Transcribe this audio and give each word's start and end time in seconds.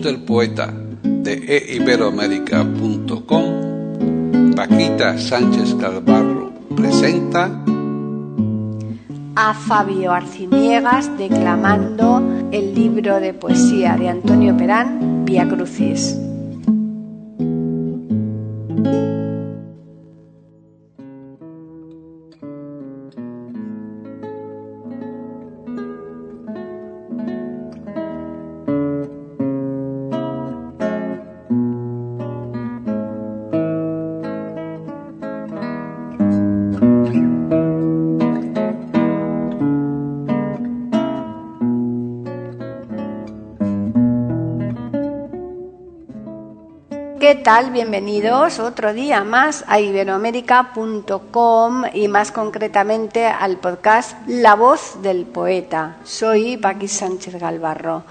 Del 0.00 0.20
poeta 0.20 0.72
de 1.02 1.74
eiberoamérica.com, 1.74 4.54
Paquita 4.54 5.18
Sánchez 5.18 5.74
Calvarro 5.74 6.52
presenta 6.74 7.50
a 9.34 9.54
Fabio 9.54 10.12
Arciniegas 10.12 11.10
declamando 11.18 12.22
el 12.52 12.74
libro 12.74 13.18
de 13.20 13.34
poesía 13.34 13.96
de 13.96 14.08
Antonio 14.08 14.56
Perán, 14.56 15.24
Via 15.24 15.48
Crucis. 15.48 16.21
Bienvenidos 47.52 48.58
otro 48.60 48.94
día 48.94 49.24
más 49.24 49.62
a 49.68 49.78
iberoamérica.com 49.78 51.82
y 51.92 52.08
más 52.08 52.32
concretamente 52.32 53.26
al 53.26 53.58
podcast 53.58 54.16
La 54.26 54.54
voz 54.54 55.02
del 55.02 55.26
poeta. 55.26 55.98
Soy 56.02 56.56
Paqui 56.56 56.88
Sánchez 56.88 57.38
Galvarro. 57.38 58.04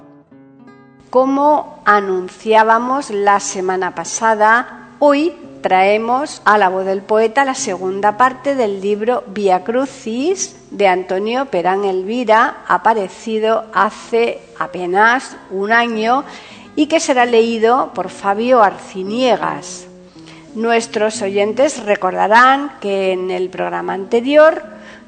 Como 1.09 1.81
anunciábamos 1.85 3.09
la 3.09 3.39
semana 3.39 3.95
pasada, 3.95 4.89
hoy 4.99 5.33
traemos 5.63 6.43
a 6.45 6.59
La 6.59 6.69
voz 6.69 6.85
del 6.85 7.01
poeta 7.01 7.43
la 7.43 7.55
segunda 7.55 8.17
parte 8.17 8.53
del 8.53 8.79
libro 8.79 9.23
Via 9.25 9.63
Crucis 9.63 10.55
de 10.69 10.87
Antonio 10.87 11.47
Perán 11.47 11.83
Elvira, 11.83 12.57
aparecido 12.67 13.65
hace 13.73 14.39
apenas 14.59 15.35
un 15.49 15.71
año 15.71 16.25
y 16.75 16.87
que 16.87 16.99
será 16.99 17.25
leído 17.25 17.91
por 17.93 18.09
Fabio 18.09 18.61
Arciniegas. 18.61 19.87
Nuestros 20.55 21.21
oyentes 21.21 21.83
recordarán 21.83 22.73
que 22.81 23.13
en 23.13 23.31
el 23.31 23.49
programa 23.49 23.93
anterior 23.93 24.63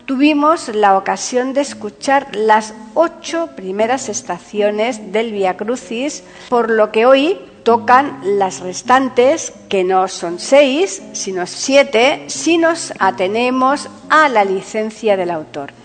tuvimos 0.06 0.70
la 0.70 0.98
ocasión 0.98 1.54
de 1.54 1.62
escuchar 1.62 2.36
las 2.36 2.74
ocho 2.94 3.50
primeras 3.56 4.10
estaciones 4.10 5.12
del 5.12 5.32
Via 5.32 5.58
Crucis, 5.58 6.24
por 6.50 6.70
lo 6.70 6.92
que 6.92 7.06
hoy 7.06 7.38
tocan 7.64 8.20
las 8.24 8.60
restantes, 8.60 9.54
que 9.70 9.84
no 9.84 10.08
son 10.08 10.40
seis, 10.40 11.02
sino 11.14 11.48
siete, 11.48 12.24
si 12.28 12.58
nos 12.58 12.94
atenemos 13.00 13.90
a 14.10 14.30
la 14.30 14.44
licencia 14.44 15.18
del 15.18 15.32
autor. 15.32 15.83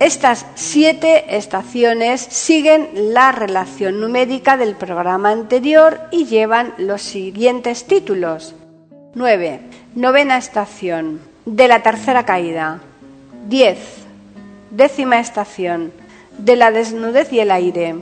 Estas 0.00 0.46
siete 0.54 1.36
estaciones 1.36 2.20
siguen 2.20 2.88
la 2.94 3.32
relación 3.32 4.00
numérica 4.00 4.56
del 4.56 4.74
programa 4.74 5.30
anterior 5.30 6.00
y 6.10 6.26
llevan 6.26 6.74
los 6.78 7.02
siguientes 7.02 7.84
títulos. 7.86 8.54
9. 9.14 9.60
Novena 9.94 10.38
estación. 10.38 11.20
De 11.44 11.68
la 11.68 11.82
tercera 11.82 12.24
caída. 12.24 12.80
10. 13.48 13.78
Décima 14.70 15.20
estación. 15.20 15.92
De 16.38 16.56
la 16.56 16.70
desnudez 16.70 17.32
y 17.32 17.40
el 17.40 17.50
aire. 17.50 17.96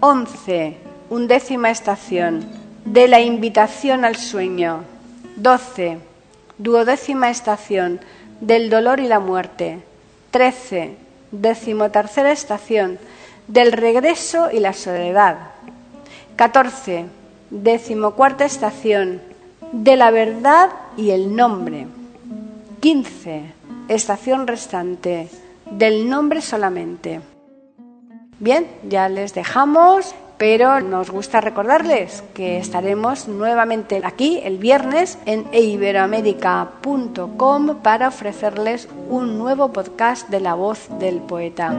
11. 0.00 0.76
Undécima 1.10 1.70
estación. 1.70 2.44
De 2.84 3.06
la 3.06 3.20
invitación 3.20 4.04
al 4.04 4.16
sueño. 4.16 4.84
12. 5.36 5.98
Duodécima 6.58 7.30
estación. 7.30 8.00
Del 8.40 8.70
dolor 8.70 9.00
y 9.00 9.08
la 9.08 9.20
muerte. 9.20 9.82
13 10.34 10.96
decimotercera 11.30 12.32
estación, 12.32 12.98
del 13.46 13.70
regreso 13.70 14.50
y 14.50 14.58
la 14.58 14.72
soledad. 14.72 15.36
14. 16.34 17.04
Decimocuarta 17.50 18.44
estación, 18.44 19.22
de 19.70 19.94
la 19.94 20.10
verdad 20.10 20.70
y 20.96 21.10
el 21.10 21.36
nombre. 21.36 21.86
15. 22.80 23.42
Estación 23.86 24.48
restante, 24.48 25.28
del 25.70 26.10
nombre 26.10 26.40
solamente. 26.40 27.20
Bien, 28.40 28.66
ya 28.88 29.08
les 29.08 29.34
dejamos 29.34 30.16
pero 30.44 30.80
nos 30.82 31.10
gusta 31.10 31.40
recordarles 31.40 32.22
que 32.34 32.58
estaremos 32.58 33.28
nuevamente 33.28 34.02
aquí 34.04 34.42
el 34.44 34.58
viernes 34.58 35.16
en 35.24 35.46
iberoamérica.com 35.54 37.76
para 37.82 38.08
ofrecerles 38.08 38.90
un 39.08 39.38
nuevo 39.38 39.72
podcast 39.72 40.28
de 40.28 40.40
la 40.40 40.52
voz 40.52 40.90
del 40.98 41.20
poeta. 41.20 41.74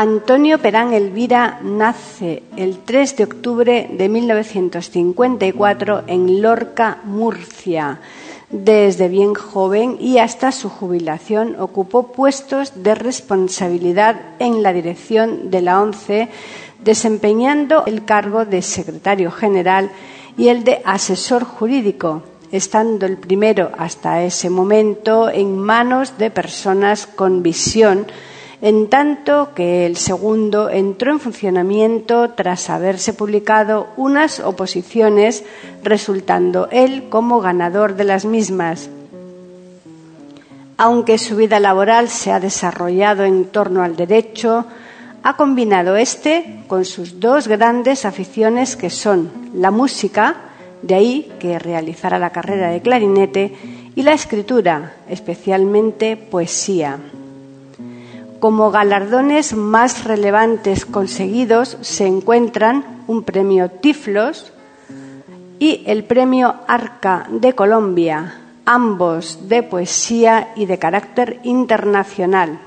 Antonio 0.00 0.56
Perán 0.56 0.94
Elvira 0.94 1.60
nace 1.62 2.42
el 2.56 2.78
3 2.78 3.18
de 3.18 3.24
octubre 3.24 3.90
de 3.92 4.08
1954 4.08 6.04
en 6.06 6.40
Lorca, 6.40 7.00
Murcia. 7.04 8.00
Desde 8.48 9.08
bien 9.08 9.34
joven 9.34 9.98
y 10.00 10.16
hasta 10.16 10.52
su 10.52 10.70
jubilación 10.70 11.60
ocupó 11.60 12.12
puestos 12.12 12.82
de 12.82 12.94
responsabilidad 12.94 14.18
en 14.38 14.62
la 14.62 14.72
dirección 14.72 15.50
de 15.50 15.60
la 15.60 15.82
ONCE, 15.82 16.30
desempeñando 16.82 17.84
el 17.84 18.06
cargo 18.06 18.46
de 18.46 18.62
secretario 18.62 19.30
general 19.30 19.90
y 20.34 20.48
el 20.48 20.64
de 20.64 20.80
asesor 20.86 21.44
jurídico, 21.44 22.22
estando 22.52 23.04
el 23.04 23.18
primero 23.18 23.70
hasta 23.76 24.22
ese 24.22 24.48
momento 24.48 25.28
en 25.28 25.58
manos 25.58 26.16
de 26.16 26.30
personas 26.30 27.06
con 27.06 27.42
visión 27.42 28.06
en 28.62 28.88
tanto 28.88 29.54
que 29.54 29.86
el 29.86 29.96
segundo 29.96 30.68
entró 30.68 31.12
en 31.12 31.20
funcionamiento 31.20 32.30
tras 32.30 32.68
haberse 32.68 33.14
publicado 33.14 33.88
unas 33.96 34.40
oposiciones, 34.40 35.44
resultando 35.82 36.68
él 36.70 37.08
como 37.08 37.40
ganador 37.40 37.96
de 37.96 38.04
las 38.04 38.24
mismas. 38.24 38.90
Aunque 40.76 41.18
su 41.18 41.36
vida 41.36 41.60
laboral 41.60 42.08
se 42.08 42.32
ha 42.32 42.40
desarrollado 42.40 43.24
en 43.24 43.46
torno 43.46 43.82
al 43.82 43.96
derecho, 43.96 44.66
ha 45.22 45.36
combinado 45.36 45.96
este 45.96 46.62
con 46.66 46.84
sus 46.84 47.20
dos 47.20 47.48
grandes 47.48 48.04
aficiones 48.04 48.76
que 48.76 48.90
son 48.90 49.30
la 49.54 49.70
música, 49.70 50.36
de 50.82 50.94
ahí 50.94 51.32
que 51.38 51.58
realizara 51.58 52.18
la 52.18 52.30
carrera 52.30 52.70
de 52.70 52.80
clarinete, 52.80 53.54
y 53.94 54.02
la 54.02 54.12
escritura, 54.12 54.94
especialmente 55.08 56.16
poesía. 56.16 56.98
Como 58.40 58.70
galardones 58.70 59.54
más 59.54 60.04
relevantes 60.04 60.86
conseguidos 60.86 61.76
se 61.82 62.06
encuentran 62.06 63.02
un 63.06 63.22
premio 63.22 63.70
Tiflos 63.70 64.50
y 65.58 65.82
el 65.86 66.04
premio 66.04 66.54
Arca 66.66 67.26
de 67.30 67.52
Colombia, 67.52 68.40
ambos 68.64 69.50
de 69.50 69.62
poesía 69.62 70.52
y 70.56 70.64
de 70.64 70.78
carácter 70.78 71.38
internacional. 71.42 72.58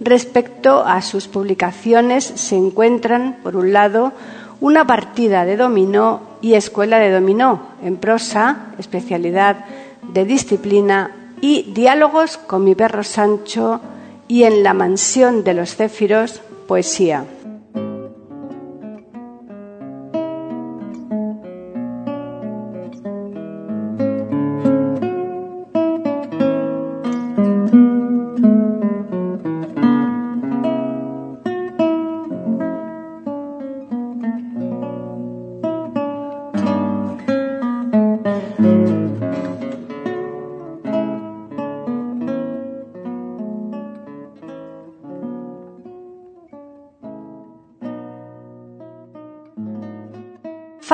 Respecto 0.00 0.84
a 0.84 1.00
sus 1.00 1.28
publicaciones 1.28 2.24
se 2.24 2.56
encuentran, 2.56 3.38
por 3.42 3.56
un 3.56 3.72
lado, 3.72 4.12
una 4.60 4.86
partida 4.86 5.46
de 5.46 5.56
dominó 5.56 6.20
y 6.42 6.54
escuela 6.54 6.98
de 6.98 7.10
dominó 7.10 7.68
en 7.82 7.96
prosa, 7.96 8.66
especialidad 8.78 9.64
de 10.02 10.26
disciplina, 10.26 11.10
y 11.40 11.72
diálogos 11.72 12.36
con 12.36 12.64
mi 12.64 12.74
perro 12.74 13.02
Sancho 13.02 13.80
y 14.28 14.44
en 14.44 14.62
la 14.62 14.74
mansión 14.74 15.44
de 15.44 15.54
los 15.54 15.76
céfiros, 15.76 16.42
poesía. 16.66 17.24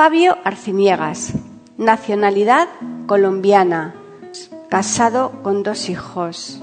Fabio 0.03 0.37
Arcimiegas, 0.43 1.31
nacionalidad 1.77 2.67
colombiana, 3.07 3.95
casado 4.67 5.31
con 5.43 5.63
dos 5.63 5.87
hijos. 5.87 6.61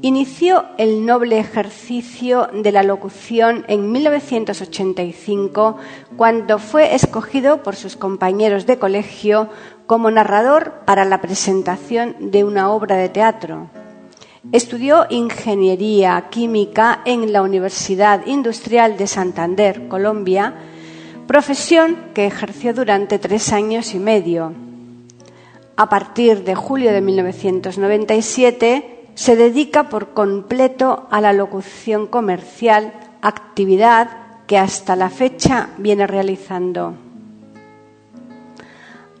Inició 0.00 0.64
el 0.76 1.06
noble 1.06 1.38
ejercicio 1.38 2.48
de 2.52 2.72
la 2.72 2.82
locución 2.82 3.64
en 3.68 3.92
1985 3.92 5.76
cuando 6.16 6.58
fue 6.58 6.96
escogido 6.96 7.62
por 7.62 7.76
sus 7.76 7.94
compañeros 7.94 8.66
de 8.66 8.76
colegio 8.76 9.48
como 9.86 10.10
narrador 10.10 10.80
para 10.84 11.04
la 11.04 11.20
presentación 11.20 12.32
de 12.32 12.42
una 12.42 12.72
obra 12.72 12.96
de 12.96 13.08
teatro. 13.08 13.70
Estudió 14.50 15.06
ingeniería 15.10 16.26
química 16.28 17.02
en 17.04 17.32
la 17.32 17.42
Universidad 17.42 18.26
Industrial 18.26 18.96
de 18.96 19.06
Santander, 19.06 19.86
Colombia, 19.86 20.56
profesión 21.26 21.96
que 22.14 22.26
ejerció 22.26 22.74
durante 22.74 23.18
tres 23.18 23.52
años 23.52 23.94
y 23.94 23.98
medio. 23.98 24.52
A 25.76 25.88
partir 25.88 26.44
de 26.44 26.54
julio 26.54 26.92
de 26.92 27.00
1997 27.00 29.08
se 29.14 29.36
dedica 29.36 29.88
por 29.88 30.14
completo 30.14 31.06
a 31.10 31.20
la 31.20 31.32
locución 31.32 32.06
comercial, 32.06 32.92
actividad 33.20 34.10
que 34.46 34.58
hasta 34.58 34.96
la 34.96 35.10
fecha 35.10 35.70
viene 35.78 36.06
realizando. 36.06 36.94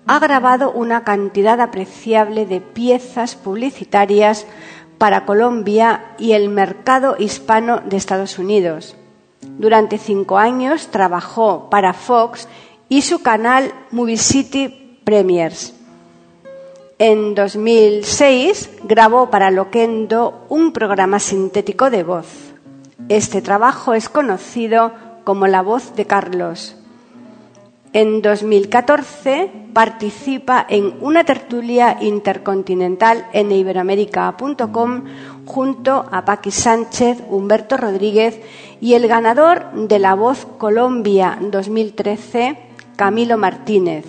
Ha 0.06 0.18
grabado 0.18 0.72
una 0.72 1.04
cantidad 1.04 1.60
apreciable 1.60 2.44
de 2.44 2.60
piezas 2.60 3.36
publicitarias 3.36 4.46
para 4.98 5.24
Colombia 5.24 6.14
y 6.18 6.32
el 6.32 6.48
mercado 6.48 7.16
hispano 7.18 7.80
de 7.80 7.96
Estados 7.96 8.38
Unidos 8.38 8.96
durante 9.42 9.98
cinco 9.98 10.38
años 10.38 10.88
trabajó 10.88 11.68
para 11.70 11.92
Fox 11.92 12.48
y 12.88 13.02
su 13.02 13.22
canal 13.22 13.72
Movie 13.90 14.16
City 14.16 14.98
Premiers. 15.04 15.74
En 16.98 17.34
2006 17.34 18.70
grabó 18.84 19.30
para 19.30 19.50
Loquendo 19.50 20.46
un 20.48 20.72
programa 20.72 21.18
sintético 21.18 21.90
de 21.90 22.04
voz. 22.04 22.26
Este 23.08 23.42
trabajo 23.42 23.94
es 23.94 24.08
conocido 24.08 24.92
como 25.24 25.46
La 25.46 25.62
voz 25.62 25.96
de 25.96 26.06
Carlos. 26.06 26.76
En 27.92 28.22
2014 28.22 29.50
participa 29.74 30.64
en 30.68 30.94
una 31.00 31.24
tertulia 31.24 31.98
intercontinental 32.00 33.26
en 33.32 33.52
iberoamérica.com 33.52 35.04
junto 35.44 36.06
a 36.10 36.24
Paqui 36.24 36.50
Sánchez, 36.50 37.22
Humberto 37.28 37.76
Rodríguez 37.76 38.40
y 38.82 38.94
el 38.94 39.06
ganador 39.06 39.70
de 39.74 40.00
la 40.00 40.14
Voz 40.14 40.44
Colombia 40.58 41.38
2013, 41.40 42.58
Camilo 42.96 43.38
Martínez. 43.38 44.04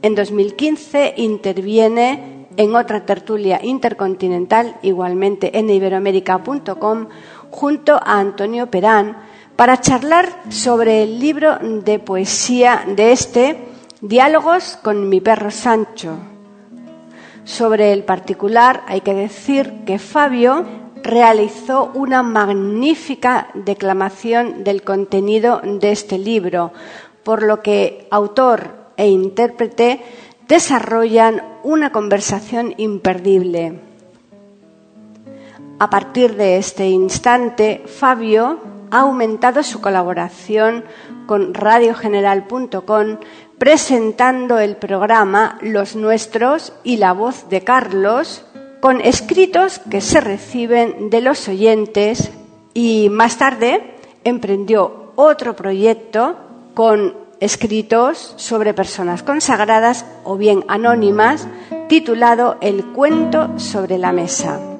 En 0.00 0.14
2015 0.14 1.14
interviene 1.16 2.46
en 2.56 2.76
otra 2.76 3.04
tertulia 3.04 3.58
intercontinental, 3.60 4.76
igualmente 4.82 5.58
en 5.58 5.68
iberoamérica.com, 5.68 7.08
junto 7.50 7.96
a 7.96 8.20
Antonio 8.20 8.70
Perán, 8.70 9.16
para 9.56 9.80
charlar 9.80 10.28
sobre 10.50 11.02
el 11.02 11.18
libro 11.18 11.58
de 11.58 11.98
poesía 11.98 12.84
de 12.86 13.10
este, 13.10 13.58
Diálogos 14.00 14.78
con 14.84 15.08
mi 15.08 15.20
perro 15.20 15.50
Sancho, 15.50 16.16
sobre 17.42 17.92
el 17.92 18.04
particular 18.04 18.84
hay 18.86 19.00
que 19.00 19.14
decir 19.14 19.82
que 19.84 19.98
Fabio 19.98 20.64
realizó 21.02 21.90
una 21.94 22.22
magnífica 22.22 23.48
declamación 23.54 24.64
del 24.64 24.82
contenido 24.82 25.60
de 25.62 25.92
este 25.92 26.18
libro, 26.18 26.72
por 27.22 27.42
lo 27.42 27.62
que 27.62 28.06
autor 28.10 28.74
e 28.96 29.08
intérprete 29.08 30.00
desarrollan 30.48 31.42
una 31.62 31.92
conversación 31.92 32.74
imperdible. 32.76 33.80
A 35.78 35.88
partir 35.88 36.36
de 36.36 36.58
este 36.58 36.88
instante, 36.88 37.82
Fabio 37.86 38.58
ha 38.90 39.00
aumentado 39.00 39.62
su 39.62 39.80
colaboración 39.80 40.84
con 41.26 41.54
radiogeneral.com 41.54 43.18
presentando 43.58 44.58
el 44.58 44.76
programa 44.76 45.58
Los 45.62 45.94
Nuestros 45.94 46.72
y 46.82 46.96
la 46.96 47.12
voz 47.12 47.48
de 47.48 47.62
Carlos 47.62 48.44
con 48.80 49.00
escritos 49.00 49.80
que 49.90 50.00
se 50.00 50.20
reciben 50.20 51.10
de 51.10 51.20
los 51.20 51.48
oyentes 51.48 52.30
y 52.74 53.08
más 53.10 53.38
tarde 53.38 53.94
emprendió 54.24 55.12
otro 55.16 55.54
proyecto 55.54 56.36
con 56.74 57.14
escritos 57.40 58.34
sobre 58.36 58.74
personas 58.74 59.22
consagradas 59.22 60.04
o 60.24 60.36
bien 60.36 60.64
anónimas 60.68 61.46
titulado 61.88 62.56
El 62.60 62.84
cuento 62.86 63.58
sobre 63.58 63.98
la 63.98 64.12
mesa. 64.12 64.79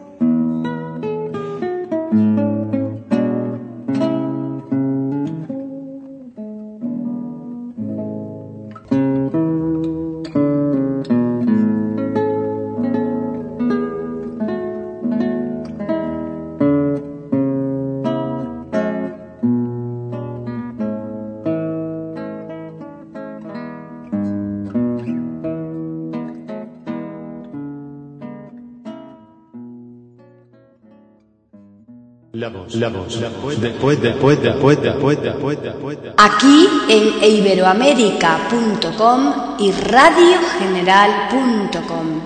Aquí 36.17 36.69
en 36.89 37.25
iberoamérica.com 37.25 39.57
y 39.59 39.73
radiogeneral.com. 39.73 42.21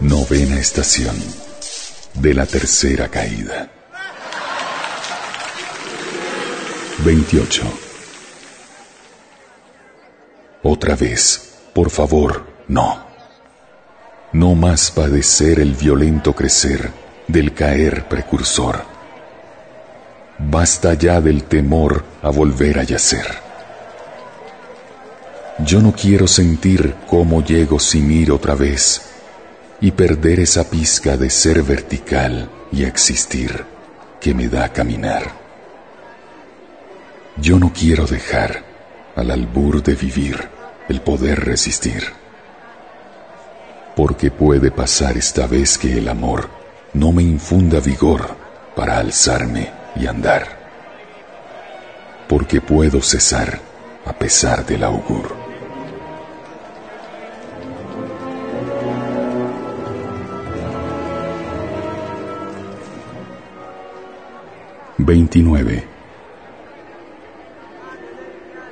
Novena 0.00 0.58
estación 0.58 1.16
de 2.14 2.34
la 2.34 2.46
tercera 2.46 3.08
caída. 3.08 3.75
28. 7.06 7.62
Otra 10.64 10.96
vez, 10.96 11.54
por 11.72 11.88
favor, 11.88 12.44
no. 12.66 12.98
No 14.32 14.56
más 14.56 14.90
padecer 14.90 15.60
el 15.60 15.74
violento 15.74 16.32
crecer 16.32 16.90
del 17.28 17.54
caer 17.54 18.08
precursor. 18.08 18.82
Basta 20.40 20.94
ya 20.94 21.20
del 21.20 21.44
temor 21.44 22.04
a 22.22 22.30
volver 22.30 22.80
a 22.80 22.82
yacer. 22.82 23.26
Yo 25.60 25.80
no 25.80 25.92
quiero 25.92 26.26
sentir 26.26 26.92
cómo 27.06 27.44
llego 27.44 27.78
sin 27.78 28.10
ir 28.10 28.32
otra 28.32 28.56
vez 28.56 29.02
y 29.80 29.92
perder 29.92 30.40
esa 30.40 30.68
pizca 30.68 31.16
de 31.16 31.30
ser 31.30 31.62
vertical 31.62 32.50
y 32.72 32.82
existir 32.82 33.64
que 34.20 34.34
me 34.34 34.48
da 34.48 34.72
caminar. 34.72 35.45
Yo 37.38 37.58
no 37.58 37.70
quiero 37.72 38.06
dejar 38.06 38.62
al 39.14 39.30
albur 39.30 39.82
de 39.82 39.94
vivir 39.94 40.48
el 40.88 41.02
poder 41.02 41.44
resistir. 41.44 42.04
Porque 43.94 44.30
puede 44.30 44.70
pasar 44.70 45.18
esta 45.18 45.46
vez 45.46 45.76
que 45.76 45.98
el 45.98 46.08
amor 46.08 46.48
no 46.94 47.12
me 47.12 47.22
infunda 47.22 47.80
vigor 47.80 48.36
para 48.74 48.98
alzarme 48.98 49.70
y 49.96 50.06
andar. 50.06 50.46
Porque 52.26 52.60
puedo 52.60 53.02
cesar 53.02 53.60
a 54.06 54.12
pesar 54.14 54.64
del 54.64 54.84
augur. 54.84 55.36
29. 64.98 65.95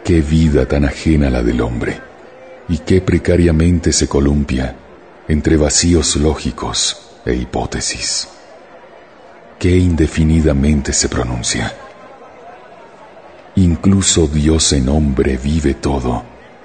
Qué 0.05 0.21
vida 0.21 0.67
tan 0.67 0.85
ajena 0.85 1.31
la 1.31 1.43
del 1.43 1.63
hombre, 1.63 1.99
y 2.69 2.77
qué 2.77 3.01
precariamente 3.01 3.91
se 3.91 4.07
columpia 4.07 4.77
entre 5.29 5.57
vacíos 5.57 6.17
lógicos 6.17 6.99
e 7.25 7.33
hipótesis. 7.33 8.29
Qué 9.59 9.79
indefinidamente 9.79 10.93
se 10.93 11.09
pronuncia. 11.09 11.75
Incluso 13.57 14.27
Dios 14.27 14.75
en 14.75 14.91
hombre 14.91 15.39
vive 15.39 15.73
todo, 15.73 16.23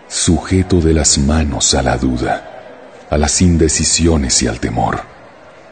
sujeto 0.09 0.81
de 0.81 0.93
las 0.93 1.17
manos 1.17 1.73
a 1.75 1.81
la 1.81 1.97
duda, 1.97 3.05
a 3.09 3.17
las 3.17 3.41
indecisiones 3.41 4.43
y 4.43 4.47
al 4.47 4.59
temor, 4.59 4.99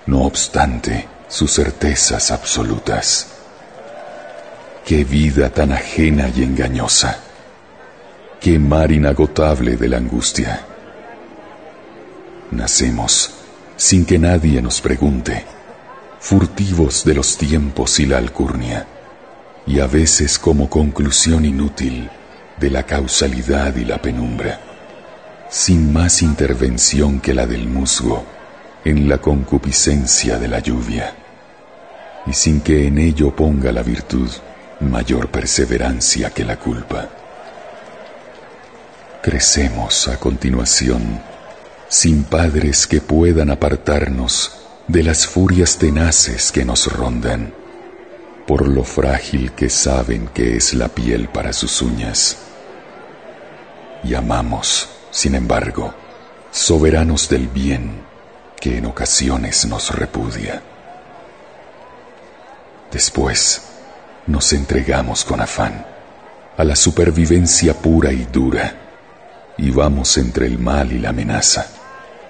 no 0.05 0.21
obstante 0.21 1.05
sus 1.27 1.51
certezas 1.51 2.31
absolutas. 2.31 3.27
Qué 4.85 5.03
vida 5.03 5.49
tan 5.49 5.73
ajena 5.73 6.31
y 6.33 6.43
engañosa. 6.43 7.26
Qué 8.39 8.59
mar 8.59 8.91
inagotable 8.91 9.77
de 9.77 9.87
la 9.89 9.97
angustia. 9.97 10.61
Nacemos 12.51 13.31
sin 13.75 14.05
que 14.05 14.19
nadie 14.19 14.61
nos 14.61 14.79
pregunte, 14.79 15.43
furtivos 16.19 17.03
de 17.03 17.15
los 17.15 17.37
tiempos 17.37 17.99
y 17.99 18.05
la 18.05 18.17
alcurnia, 18.19 18.85
y 19.65 19.79
a 19.79 19.87
veces 19.87 20.37
como 20.37 20.69
conclusión 20.69 21.45
inútil 21.45 22.09
de 22.59 22.69
la 22.69 22.83
causalidad 22.83 23.75
y 23.75 23.85
la 23.85 24.01
penumbra, 24.01 24.59
sin 25.49 25.91
más 25.91 26.21
intervención 26.21 27.19
que 27.19 27.33
la 27.33 27.47
del 27.47 27.67
musgo 27.67 28.23
en 28.85 29.09
la 29.09 29.17
concupiscencia 29.17 30.37
de 30.37 30.47
la 30.47 30.59
lluvia, 30.59 31.13
y 32.27 32.33
sin 32.33 32.61
que 32.61 32.87
en 32.87 32.99
ello 32.99 33.35
ponga 33.35 33.71
la 33.71 33.81
virtud 33.81 34.29
mayor 34.79 35.29
perseverancia 35.29 36.29
que 36.29 36.45
la 36.45 36.57
culpa. 36.57 37.16
Crecemos 39.27 40.07
a 40.07 40.17
continuación 40.17 41.21
sin 41.89 42.23
padres 42.23 42.87
que 42.87 43.01
puedan 43.01 43.49
apartarnos 43.49 44.53
de 44.87 45.03
las 45.03 45.27
furias 45.27 45.77
tenaces 45.77 46.49
que 46.53 46.63
nos 46.63 46.89
rondan, 46.89 47.53
por 48.47 48.65
lo 48.69 48.85
frágil 48.85 49.51
que 49.51 49.69
saben 49.69 50.29
que 50.29 50.55
es 50.55 50.73
la 50.73 50.87
piel 50.87 51.27
para 51.27 51.51
sus 51.51 51.81
uñas. 51.81 52.37
Y 54.01 54.13
amamos, 54.13 54.87
sin 55.11 55.35
embargo, 55.35 55.93
soberanos 56.49 57.27
del 57.27 57.49
bien 57.49 58.03
que 58.61 58.77
en 58.77 58.85
ocasiones 58.85 59.65
nos 59.65 59.93
repudia. 59.93 60.61
Después, 62.93 63.61
nos 64.25 64.53
entregamos 64.53 65.25
con 65.25 65.41
afán 65.41 65.85
a 66.55 66.63
la 66.63 66.77
supervivencia 66.77 67.73
pura 67.73 68.13
y 68.13 68.25
dura 68.31 68.86
y 69.57 69.71
vamos 69.71 70.17
entre 70.17 70.45
el 70.45 70.59
mal 70.59 70.91
y 70.91 70.99
la 70.99 71.09
amenaza, 71.09 71.67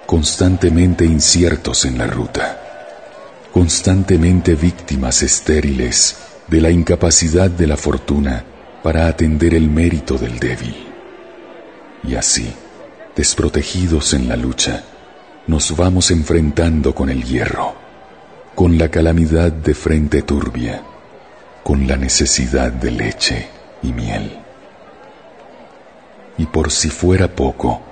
constantemente 0.06 1.04
inciertos 1.04 1.84
en 1.84 1.98
la 1.98 2.06
ruta, 2.06 3.48
constantemente 3.52 4.54
víctimas 4.54 5.22
estériles 5.22 6.16
de 6.46 6.60
la 6.60 6.70
incapacidad 6.70 7.50
de 7.50 7.66
la 7.66 7.76
fortuna 7.76 8.44
para 8.82 9.06
atender 9.06 9.54
el 9.54 9.68
mérito 9.68 10.16
del 10.16 10.38
débil. 10.38 10.74
Y 12.04 12.14
así, 12.14 12.50
desprotegidos 13.14 14.14
en 14.14 14.28
la 14.28 14.36
lucha, 14.36 14.84
nos 15.46 15.76
vamos 15.76 16.10
enfrentando 16.10 16.94
con 16.94 17.10
el 17.10 17.24
hierro, 17.24 17.74
con 18.54 18.78
la 18.78 18.88
calamidad 18.88 19.52
de 19.52 19.74
frente 19.74 20.22
turbia, 20.22 20.82
con 21.62 21.86
la 21.86 21.96
necesidad 21.96 22.72
de 22.72 22.90
leche 22.90 23.48
y 23.82 23.92
miel. 23.92 24.47
Y 26.38 26.46
por 26.46 26.70
si 26.70 26.88
fuera 26.88 27.28
poco, 27.28 27.82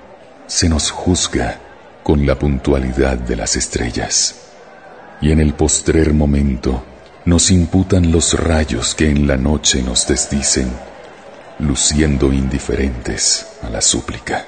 se 0.47 0.69
nos 0.69 0.89
juzga 0.89 1.59
con 2.03 2.25
la 2.25 2.39
puntualidad 2.39 3.17
de 3.17 3.35
las 3.35 3.55
estrellas. 3.55 4.35
Y 5.21 5.31
en 5.31 5.39
el 5.39 5.53
postrer 5.53 6.13
momento 6.13 6.83
nos 7.25 7.51
imputan 7.51 8.11
los 8.11 8.39
rayos 8.39 8.95
que 8.95 9.09
en 9.09 9.27
la 9.27 9.37
noche 9.37 9.83
nos 9.83 10.07
desdicen, 10.07 10.71
luciendo 11.59 12.31
indiferentes 12.31 13.47
a 13.61 13.69
la 13.69 13.81
súplica. 13.81 14.45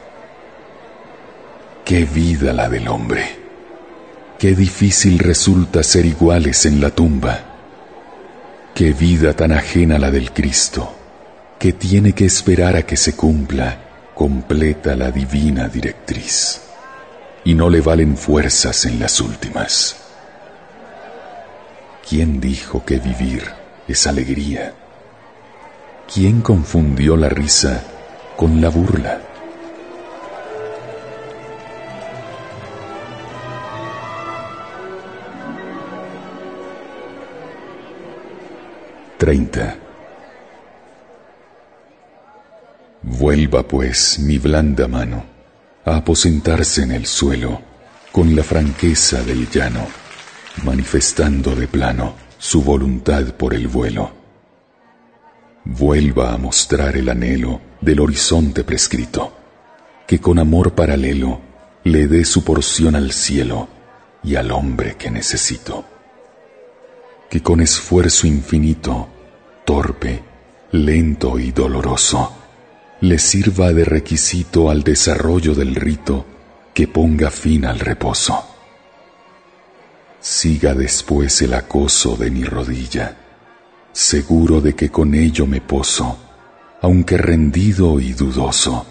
Qué 1.83 2.05
vida 2.05 2.53
la 2.53 2.69
del 2.69 2.87
hombre. 2.87 3.37
Qué 4.37 4.55
difícil 4.55 5.19
resulta 5.19 5.83
ser 5.83 6.05
iguales 6.05 6.65
en 6.65 6.79
la 6.79 6.91
tumba 6.91 7.49
Qué 8.79 8.93
vida 8.93 9.33
tan 9.33 9.51
ajena 9.51 9.99
la 9.99 10.09
del 10.09 10.31
Cristo, 10.31 10.95
que 11.59 11.73
tiene 11.73 12.13
que 12.13 12.23
esperar 12.23 12.77
a 12.77 12.83
que 12.83 12.95
se 12.95 13.13
cumpla 13.13 13.88
completa 14.19 14.97
la 14.97 15.11
divina 15.11 15.69
directriz. 15.69 16.61
Y 17.45 17.53
no 17.53 17.69
le 17.69 17.79
valen 17.79 18.17
fuerzas 18.17 18.83
en 18.83 18.99
las 18.99 19.21
últimas. 19.21 19.95
¿Quién 22.05 22.41
dijo 22.41 22.83
que 22.83 22.99
vivir 22.99 23.45
es 23.87 24.07
alegría? 24.07 24.73
¿Quién 26.13 26.41
confundió 26.41 27.15
la 27.15 27.29
risa 27.29 27.81
con 28.35 28.59
la 28.59 28.67
burla? 28.67 29.21
30. 39.17 39.88
Vuelva 43.09 43.67
pues 43.67 44.19
mi 44.19 44.37
blanda 44.37 44.87
mano 44.87 45.25
a 45.83 45.97
aposentarse 45.97 46.83
en 46.83 46.91
el 46.91 47.05
suelo 47.07 47.61
con 48.11 48.35
la 48.35 48.43
franqueza 48.43 49.23
del 49.23 49.49
llano, 49.49 49.87
manifestando 50.63 51.55
de 51.55 51.67
plano 51.67 52.13
su 52.37 52.61
voluntad 52.61 53.33
por 53.33 53.55
el 53.55 53.67
vuelo. 53.67 54.11
Vuelva 55.65 56.33
a 56.33 56.37
mostrar 56.37 56.95
el 56.97 57.09
anhelo 57.09 57.59
del 57.81 57.99
horizonte 57.99 58.63
prescrito, 58.63 59.33
que 60.07 60.19
con 60.19 60.37
amor 60.37 60.75
paralelo 60.75 61.41
le 61.83 62.07
dé 62.07 62.23
su 62.23 62.43
porción 62.43 62.95
al 62.95 63.11
cielo 63.11 63.67
y 64.23 64.35
al 64.35 64.51
hombre 64.51 64.95
que 64.97 65.09
necesito 65.09 65.85
que 67.29 67.43
con 67.43 67.61
esfuerzo 67.61 68.25
infinito, 68.25 69.07
torpe, 69.63 70.23
lento 70.71 71.37
y 71.37 71.51
doloroso, 71.51 72.38
le 73.01 73.17
sirva 73.17 73.71
de 73.71 73.85
requisito 73.85 74.69
al 74.69 74.83
desarrollo 74.83 75.55
del 75.55 75.73
rito 75.75 76.25
que 76.73 76.87
ponga 76.87 77.31
fin 77.31 77.65
al 77.65 77.79
reposo. 77.79 78.43
Siga 80.19 80.73
después 80.73 81.41
el 81.41 81.53
acoso 81.53 82.17
de 82.17 82.29
mi 82.29 82.43
rodilla, 82.43 83.15
seguro 83.93 84.59
de 84.59 84.75
que 84.75 84.89
con 84.89 85.15
ello 85.15 85.47
me 85.47 85.61
poso, 85.61 86.17
aunque 86.81 87.17
rendido 87.17 88.01
y 88.01 88.11
dudoso, 88.11 88.85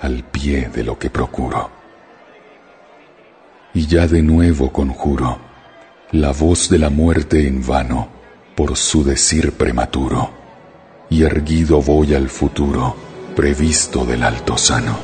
al 0.00 0.22
pie 0.22 0.70
de 0.72 0.84
lo 0.84 0.96
que 0.96 1.10
procuro. 1.10 1.70
Y 3.74 3.86
ya 3.86 4.06
de 4.06 4.22
nuevo 4.22 4.72
conjuro, 4.72 5.38
la 6.12 6.32
voz 6.32 6.68
de 6.70 6.78
la 6.78 6.90
muerte 6.90 7.46
en 7.48 7.66
vano 7.66 8.08
por 8.54 8.76
su 8.76 9.02
decir 9.02 9.52
prematuro, 9.52 10.30
y 11.08 11.24
erguido 11.24 11.82
voy 11.82 12.14
al 12.14 12.28
futuro 12.28 13.09
previsto 13.40 14.04
del 14.04 14.22
alto 14.22 14.58
sano. 14.58 14.98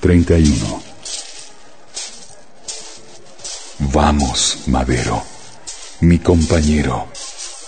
Treinta 0.00 0.36
y 0.36 0.48
uno. 0.48 0.82
Vamos, 3.78 4.64
madero, 4.66 5.22
mi 6.00 6.18
compañero, 6.18 7.06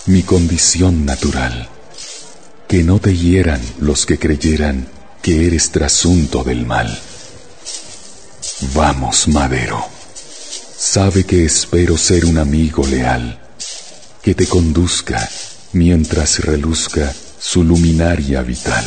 mi 0.07 0.23
condición 0.23 1.05
natural. 1.05 1.69
Que 2.67 2.83
no 2.83 2.99
te 2.99 3.15
hieran 3.15 3.61
los 3.79 4.05
que 4.05 4.19
creyeran 4.19 4.89
que 5.21 5.47
eres 5.47 5.71
trasunto 5.71 6.43
del 6.43 6.65
mal. 6.65 6.99
Vamos, 8.73 9.29
Madero. 9.29 9.96
Sabe 10.79 11.25
que 11.25 11.43
espero 11.43 11.97
ser 11.97 12.23
un 12.25 12.37
amigo 12.37 12.85
leal, 12.85 13.39
que 14.21 14.35
te 14.35 14.45
conduzca 14.45 15.27
mientras 15.73 16.37
reluzca 16.37 17.11
su 17.39 17.63
luminaria 17.63 18.43
vital. 18.43 18.85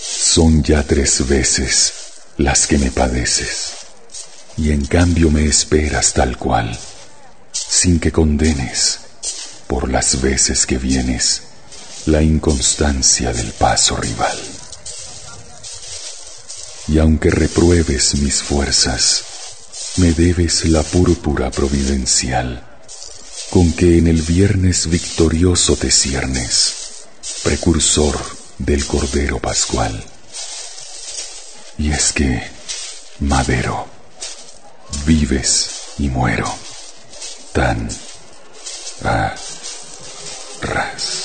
Son 0.00 0.62
ya 0.62 0.82
tres 0.84 1.28
veces 1.28 1.92
las 2.38 2.66
que 2.66 2.78
me 2.78 2.90
padeces, 2.90 3.72
y 4.56 4.70
en 4.72 4.86
cambio 4.86 5.30
me 5.30 5.44
esperas 5.44 6.14
tal 6.14 6.38
cual, 6.38 6.78
sin 7.52 8.00
que 8.00 8.10
condenes, 8.10 9.00
por 9.66 9.90
las 9.90 10.22
veces 10.22 10.64
que 10.64 10.78
vienes, 10.78 11.42
la 12.06 12.22
inconstancia 12.22 13.34
del 13.34 13.52
paso 13.52 13.96
rival. 13.96 14.38
Y 16.88 16.98
aunque 16.98 17.30
repruebes 17.30 18.14
mis 18.14 18.42
fuerzas, 18.42 19.27
me 19.98 20.12
debes 20.12 20.64
la 20.66 20.82
púrpura 20.82 21.50
providencial 21.50 22.64
con 23.50 23.72
que 23.72 23.98
en 23.98 24.06
el 24.06 24.22
viernes 24.22 24.88
victorioso 24.88 25.76
te 25.76 25.90
ciernes, 25.90 27.06
precursor 27.42 28.18
del 28.58 28.86
Cordero 28.86 29.38
Pascual. 29.38 30.04
Y 31.78 31.90
es 31.90 32.12
que, 32.12 32.42
Madero, 33.20 33.86
vives 35.04 35.70
y 35.98 36.08
muero, 36.08 36.52
tan 37.52 37.88
a 39.04 39.34
ras. 40.60 41.17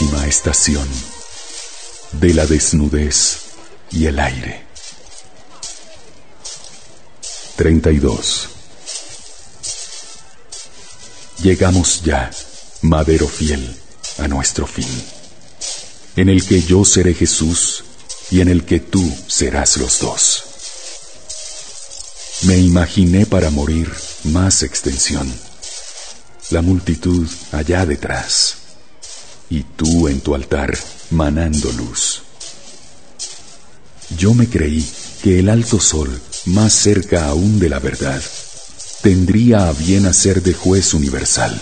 Estación 0.00 0.88
de 2.12 2.32
la 2.32 2.46
desnudez 2.46 3.38
y 3.90 4.06
el 4.06 4.20
aire. 4.20 4.64
32. 7.56 8.48
Llegamos 11.42 12.02
ya, 12.04 12.30
madero 12.82 13.26
fiel, 13.26 13.76
a 14.18 14.28
nuestro 14.28 14.68
fin, 14.68 14.86
en 16.14 16.28
el 16.28 16.46
que 16.46 16.62
yo 16.62 16.84
seré 16.84 17.14
Jesús 17.14 17.82
y 18.30 18.40
en 18.40 18.48
el 18.48 18.64
que 18.64 18.78
tú 18.78 19.02
serás 19.26 19.78
los 19.78 19.98
dos. 19.98 20.44
Me 22.42 22.56
imaginé 22.56 23.26
para 23.26 23.50
morir 23.50 23.92
más 24.24 24.62
extensión, 24.62 25.28
la 26.50 26.62
multitud 26.62 27.26
allá 27.50 27.84
detrás 27.84 28.57
y 29.50 29.62
tú 29.62 30.08
en 30.08 30.20
tu 30.20 30.34
altar 30.34 30.76
manando 31.10 31.72
luz. 31.72 32.22
Yo 34.16 34.34
me 34.34 34.48
creí 34.48 34.86
que 35.22 35.38
el 35.38 35.48
alto 35.48 35.80
sol, 35.80 36.20
más 36.46 36.72
cerca 36.72 37.26
aún 37.26 37.58
de 37.58 37.68
la 37.68 37.78
verdad, 37.78 38.22
tendría 39.02 39.68
a 39.68 39.72
bien 39.72 40.06
hacer 40.06 40.42
de 40.42 40.54
juez 40.54 40.94
universal. 40.94 41.60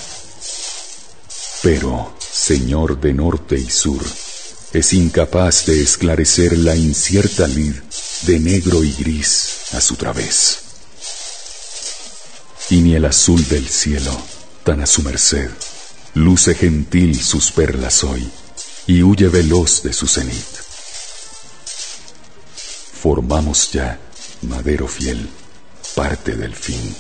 Pero, 1.62 2.14
Señor 2.18 3.01
de 3.01 3.14
norte 3.14 3.59
y 3.59 3.68
sur, 3.68 4.05
es 4.72 4.92
incapaz 4.92 5.66
de 5.66 5.83
esclarecer 5.83 6.59
la 6.59 6.77
incierta 6.77 7.49
lid 7.49 7.75
de 8.22 8.38
negro 8.38 8.85
y 8.85 8.92
gris 8.92 9.49
a 9.72 9.81
su 9.81 9.96
través. 9.96 10.59
Y 12.70 12.81
ni 12.81 12.94
el 12.94 13.05
azul 13.05 13.46
del 13.49 13.68
cielo, 13.68 14.16
tan 14.64 14.81
a 14.81 14.87
su 14.87 15.03
merced, 15.03 15.51
luce 16.16 16.55
gentil 16.55 17.22
sus 17.22 17.52
perlas 17.52 18.02
hoy 18.02 18.26
y 18.87 19.02
huye 19.02 19.29
veloz 19.29 19.83
de 19.83 19.92
su 19.92 20.07
cenit. 20.07 20.46
Formamos 23.02 23.70
ya, 23.70 24.00
madero 24.40 24.88
fiel, 24.88 25.29
parte 25.94 26.35
del 26.35 26.55
fin. 26.55 26.96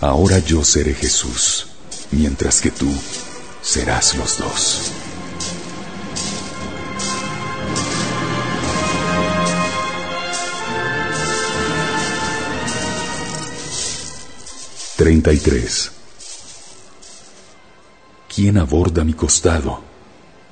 Ahora 0.00 0.38
yo 0.38 0.64
seré 0.64 0.94
Jesús, 0.94 1.66
mientras 2.10 2.62
que 2.62 2.70
tú 2.70 2.90
serás 3.60 4.14
los 4.16 4.38
dos. 4.38 4.92
Treinta 14.96 15.34
y 15.34 15.38
tres. 15.38 15.95
¿Quién 18.36 18.58
aborda 18.58 19.02
mi 19.02 19.14
costado? 19.14 19.80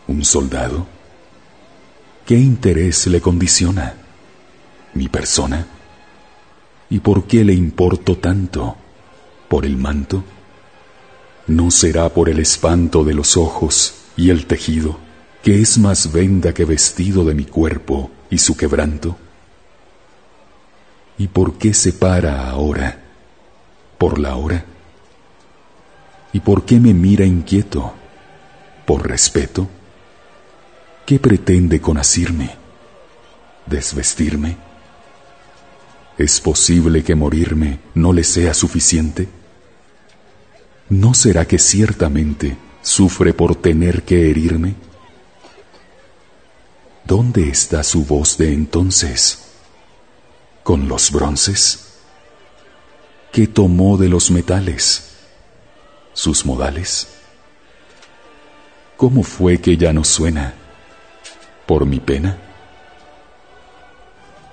¿Un 0.08 0.24
soldado? 0.24 0.86
¿Qué 2.24 2.34
interés 2.34 3.06
le 3.08 3.20
condiciona? 3.20 3.92
¿Mi 4.94 5.10
persona? 5.10 5.66
¿Y 6.88 7.00
por 7.00 7.26
qué 7.26 7.44
le 7.44 7.52
importo 7.52 8.16
tanto? 8.16 8.74
¿Por 9.50 9.66
el 9.66 9.76
manto? 9.76 10.24
¿No 11.46 11.70
será 11.70 12.08
por 12.08 12.30
el 12.30 12.38
espanto 12.38 13.04
de 13.04 13.12
los 13.12 13.36
ojos 13.36 13.92
y 14.16 14.30
el 14.30 14.46
tejido, 14.46 14.96
que 15.42 15.60
es 15.60 15.76
más 15.76 16.10
venda 16.10 16.54
que 16.54 16.64
vestido 16.64 17.22
de 17.26 17.34
mi 17.34 17.44
cuerpo 17.44 18.10
y 18.30 18.38
su 18.38 18.56
quebranto? 18.56 19.18
¿Y 21.18 21.26
por 21.28 21.58
qué 21.58 21.74
se 21.74 21.92
para 21.92 22.48
ahora? 22.48 23.04
¿Por 23.98 24.18
la 24.18 24.36
hora? 24.36 24.64
¿Y 26.34 26.40
por 26.40 26.64
qué 26.64 26.80
me 26.80 26.92
mira 26.92 27.24
inquieto? 27.24 27.94
¿Por 28.84 29.08
respeto? 29.08 29.68
¿Qué 31.06 31.20
pretende 31.20 31.80
con 31.80 31.96
asirme? 31.96 32.56
¿Desvestirme? 33.66 34.56
¿Es 36.18 36.40
posible 36.40 37.04
que 37.04 37.14
morirme 37.14 37.78
no 37.94 38.12
le 38.12 38.24
sea 38.24 38.52
suficiente? 38.52 39.28
¿No 40.88 41.14
será 41.14 41.46
que 41.46 41.60
ciertamente 41.60 42.56
sufre 42.82 43.32
por 43.32 43.54
tener 43.54 44.02
que 44.02 44.28
herirme? 44.28 44.74
¿Dónde 47.04 47.48
está 47.48 47.84
su 47.84 48.04
voz 48.04 48.36
de 48.38 48.52
entonces? 48.52 49.52
¿Con 50.64 50.88
los 50.88 51.12
bronces? 51.12 51.92
¿Qué 53.30 53.46
tomó 53.46 53.96
de 53.96 54.08
los 54.08 54.32
metales? 54.32 55.13
Sus 56.14 56.46
modales? 56.46 57.08
¿Cómo 58.96 59.22
fue 59.22 59.58
que 59.58 59.76
ya 59.76 59.92
no 59.92 60.04
suena? 60.04 60.54
¿Por 61.66 61.84
mi 61.84 62.00
pena? 62.00 62.38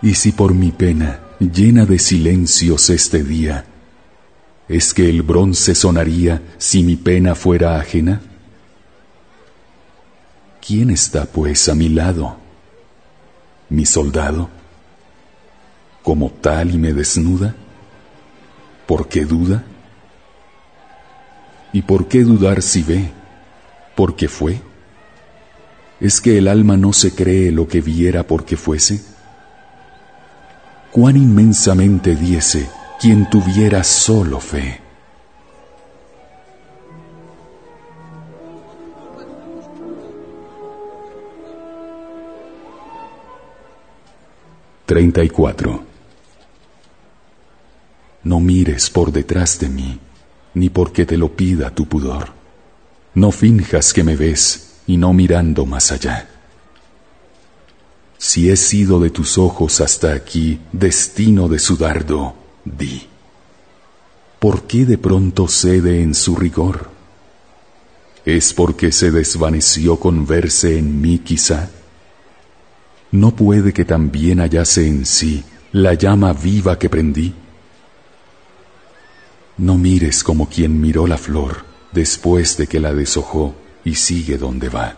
Y 0.01 0.15
si 0.15 0.31
por 0.31 0.53
mi 0.53 0.71
pena 0.71 1.19
llena 1.39 1.85
de 1.85 1.99
silencios 1.99 2.89
este 2.89 3.23
día, 3.23 3.65
¿es 4.67 4.93
que 4.93 5.09
el 5.09 5.21
bronce 5.21 5.75
sonaría 5.75 6.41
si 6.57 6.83
mi 6.83 6.95
pena 6.95 7.35
fuera 7.35 7.79
ajena? 7.79 8.21
¿Quién 10.65 10.89
está 10.89 11.25
pues 11.25 11.69
a 11.69 11.75
mi 11.75 11.89
lado? 11.89 12.37
¿Mi 13.69 13.85
soldado? 13.85 14.49
¿Como 16.01 16.31
tal 16.31 16.71
y 16.71 16.77
me 16.77 16.93
desnuda? 16.93 17.55
¿Por 18.87 19.07
qué 19.07 19.23
duda? 19.23 19.63
¿Y 21.73 21.83
por 21.83 22.07
qué 22.07 22.23
dudar 22.23 22.61
si 22.61 22.83
ve? 22.83 23.11
¿Porque 23.95 24.27
fue? 24.27 24.59
¿Es 25.99 26.19
que 26.19 26.37
el 26.37 26.47
alma 26.47 26.75
no 26.77 26.93
se 26.93 27.13
cree 27.13 27.51
lo 27.51 27.67
que 27.67 27.81
viera 27.81 28.23
porque 28.23 28.57
fuese? 28.57 29.01
¿Cuán 30.91 31.15
inmensamente 31.15 32.15
diese 32.15 32.69
quien 32.99 33.29
tuviera 33.29 33.83
solo 33.83 34.39
fe? 34.39 34.81
Treinta 44.85 45.23
y 45.23 45.29
cuatro. 45.29 45.83
No 48.23 48.41
mires 48.41 48.89
por 48.89 49.13
detrás 49.13 49.57
de 49.57 49.69
mí 49.69 49.99
ni 50.53 50.69
porque 50.69 51.05
te 51.05 51.17
lo 51.17 51.35
pida 51.35 51.73
tu 51.73 51.87
pudor. 51.87 52.29
No 53.13 53.31
finjas 53.31 53.93
que 53.93 54.03
me 54.03 54.15
ves 54.15 54.81
y 54.87 54.97
no 54.97 55.13
mirando 55.13 55.65
más 55.65 55.91
allá. 55.91 56.29
Si 58.17 58.49
he 58.49 58.55
sido 58.55 58.99
de 58.99 59.09
tus 59.09 59.37
ojos 59.37 59.81
hasta 59.81 60.13
aquí 60.13 60.59
destino 60.71 61.47
de 61.47 61.59
su 61.59 61.75
dardo, 61.75 62.35
di, 62.63 63.07
¿por 64.39 64.63
qué 64.63 64.85
de 64.85 64.97
pronto 64.97 65.47
cede 65.47 66.01
en 66.01 66.13
su 66.13 66.35
rigor? 66.35 66.89
¿Es 68.25 68.53
porque 68.53 68.91
se 68.91 69.09
desvaneció 69.09 69.99
con 69.99 70.27
verse 70.27 70.77
en 70.77 71.01
mí 71.01 71.19
quizá? 71.19 71.71
¿No 73.11 73.35
puede 73.35 73.73
que 73.73 73.83
también 73.83 74.39
hallase 74.39 74.87
en 74.87 75.05
sí 75.05 75.43
la 75.71 75.95
llama 75.95 76.31
viva 76.33 76.77
que 76.77 76.89
prendí? 76.89 77.33
No 79.57 79.77
mires 79.77 80.23
como 80.23 80.49
quien 80.49 80.79
miró 80.79 81.07
la 81.07 81.17
flor 81.17 81.65
después 81.91 82.57
de 82.57 82.67
que 82.67 82.79
la 82.79 82.93
deshojó 82.93 83.55
y 83.83 83.95
sigue 83.95 84.37
donde 84.37 84.69
va. 84.69 84.97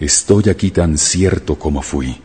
Estoy 0.00 0.48
aquí 0.48 0.70
tan 0.70 0.98
cierto 0.98 1.58
como 1.58 1.82
fui, 1.82 2.20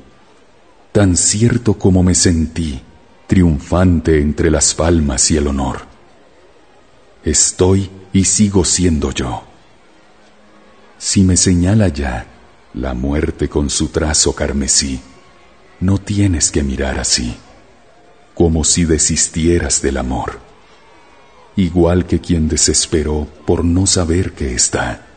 tan 0.92 1.16
cierto 1.16 1.76
como 1.76 2.02
me 2.02 2.16
sentí, 2.16 2.82
triunfante 3.28 4.20
entre 4.20 4.50
las 4.50 4.74
palmas 4.74 5.30
y 5.30 5.38
el 5.38 5.48
honor. 5.48 5.82
Estoy 7.24 7.90
y 8.14 8.24
sigo 8.24 8.66
siendo 8.66 9.12
yo. 9.12 9.44
Si 10.98 11.24
me 11.24 11.38
señala 11.38 11.90
ya 11.90 12.26
la 12.74 12.94
muerte 12.94 13.48
con 13.48 13.70
su 13.70 13.90
trazo 13.90 14.34
carmesí, 14.34 15.00
no 15.80 16.00
tienes 16.00 16.50
que 16.50 16.64
mirar 16.64 16.98
así, 16.98 17.38
como 18.38 18.64
si 18.64 18.86
desistieras 18.86 19.82
del 19.82 19.98
amor, 19.98 20.40
igual 21.56 22.06
que 22.06 22.22
quien 22.22 22.48
desesperó 22.48 23.28
por 23.48 23.66
no 23.66 23.88
saber 23.88 24.34
que 24.34 24.54
está. 24.54 25.08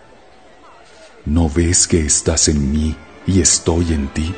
¿No 1.26 1.50
ves 1.50 1.86
que 1.86 2.00
estás 2.00 2.48
en 2.48 2.72
mí 2.72 2.96
y 3.26 3.42
estoy 3.42 3.92
en 3.92 4.08
ti? 4.08 4.34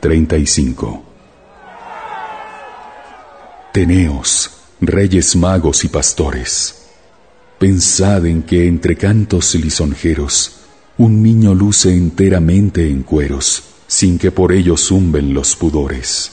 35. 0.00 1.02
Teneos, 3.72 4.50
reyes 4.80 5.36
magos 5.36 5.84
y 5.84 5.88
pastores, 5.88 6.79
pensad 7.60 8.26
en 8.26 8.42
que 8.42 8.66
entre 8.66 8.96
cantos 8.96 9.54
lisonjeros 9.54 10.56
un 10.98 11.22
niño 11.22 11.54
luce 11.54 11.94
enteramente 11.94 12.90
en 12.90 13.04
cueros, 13.04 13.62
sin 13.86 14.18
que 14.18 14.32
por 14.32 14.50
ello 14.50 14.76
zumben 14.76 15.32
los 15.32 15.54
pudores. 15.54 16.32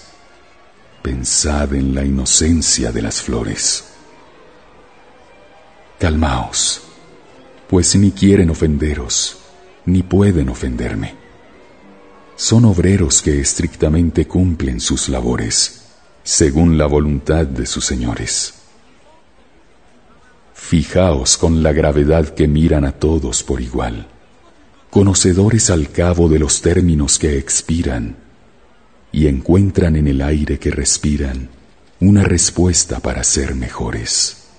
Pensad 1.04 1.76
en 1.76 1.94
la 1.94 2.04
inocencia 2.04 2.92
de 2.92 3.02
las 3.04 3.22
flores. 3.22 3.84
Calmaos, 6.00 6.82
pues 7.70 7.96
ni 7.96 8.10
quieren 8.12 8.50
ofenderos, 8.50 9.38
ni 9.86 10.02
pueden 10.02 10.50
ofenderme 10.50 11.28
son 12.38 12.66
obreros 12.66 13.24
que 13.24 13.42
estrictamente 13.42 14.28
cumplen 14.28 14.80
sus 14.80 15.10
labores, 15.10 15.82
según 16.24 16.78
la 16.78 16.86
voluntad 16.86 17.48
de 17.48 17.66
sus 17.66 17.84
señores. 17.84 18.54
Fijaos 20.67 21.38
con 21.38 21.63
la 21.63 21.71
gravedad 21.71 22.27
que 22.27 22.45
miran 22.45 22.84
a 22.84 22.91
todos 22.91 23.41
por 23.41 23.62
igual, 23.62 24.06
conocedores 24.89 25.69
al 25.69 25.89
cabo 25.91 26.27
de 26.27 26.39
los 26.39 26.62
términos 26.62 27.17
que 27.19 27.38
expiran, 27.38 28.17
y 29.13 29.27
encuentran 29.27 29.95
en 29.95 30.10
el 30.10 30.21
aire 30.21 30.60
que 30.60 30.69
respiran 30.69 31.47
una 32.01 32.25
respuesta 32.25 32.99
para 32.99 33.23
ser 33.23 33.56
mejores. 33.56 34.49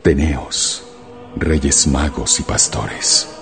Teneos, 0.00 0.82
reyes 1.36 1.86
magos 1.86 2.40
y 2.40 2.44
pastores. 2.44 3.35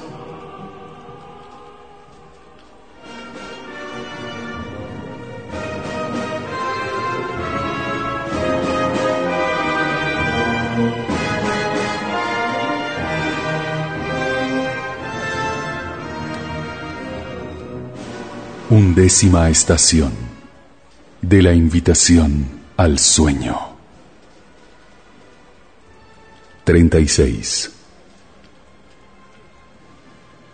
Undécima 18.75 19.49
estación 19.51 20.11
de 21.23 21.43
la 21.43 21.53
invitación 21.53 22.49
al 22.77 22.99
sueño. 22.99 23.57
36. 26.65 27.71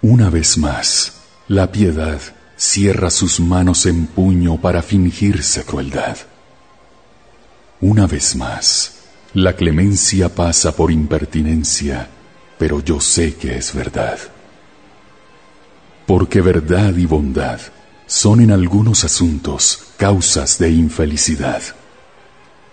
Una 0.02 0.28
vez 0.28 0.58
más, 0.58 1.14
la 1.48 1.72
piedad 1.72 2.20
cierra 2.58 3.08
sus 3.08 3.40
manos 3.40 3.86
en 3.86 4.06
puño 4.06 4.60
para 4.60 4.82
fingirse 4.82 5.64
crueldad. 5.64 6.18
Una 7.80 8.06
vez 8.06 8.36
más, 8.36 8.96
la 9.32 9.56
clemencia 9.56 10.28
pasa 10.28 10.76
por 10.76 10.90
impertinencia, 10.90 12.06
pero 12.58 12.84
yo 12.84 13.00
sé 13.00 13.36
que 13.36 13.56
es 13.56 13.72
verdad. 13.72 14.18
Porque 16.06 16.42
verdad 16.42 16.94
y 16.98 17.06
bondad 17.06 17.60
son 18.10 18.40
en 18.40 18.50
algunos 18.50 19.04
asuntos 19.04 19.84
causas 19.96 20.58
de 20.58 20.68
infelicidad, 20.68 21.62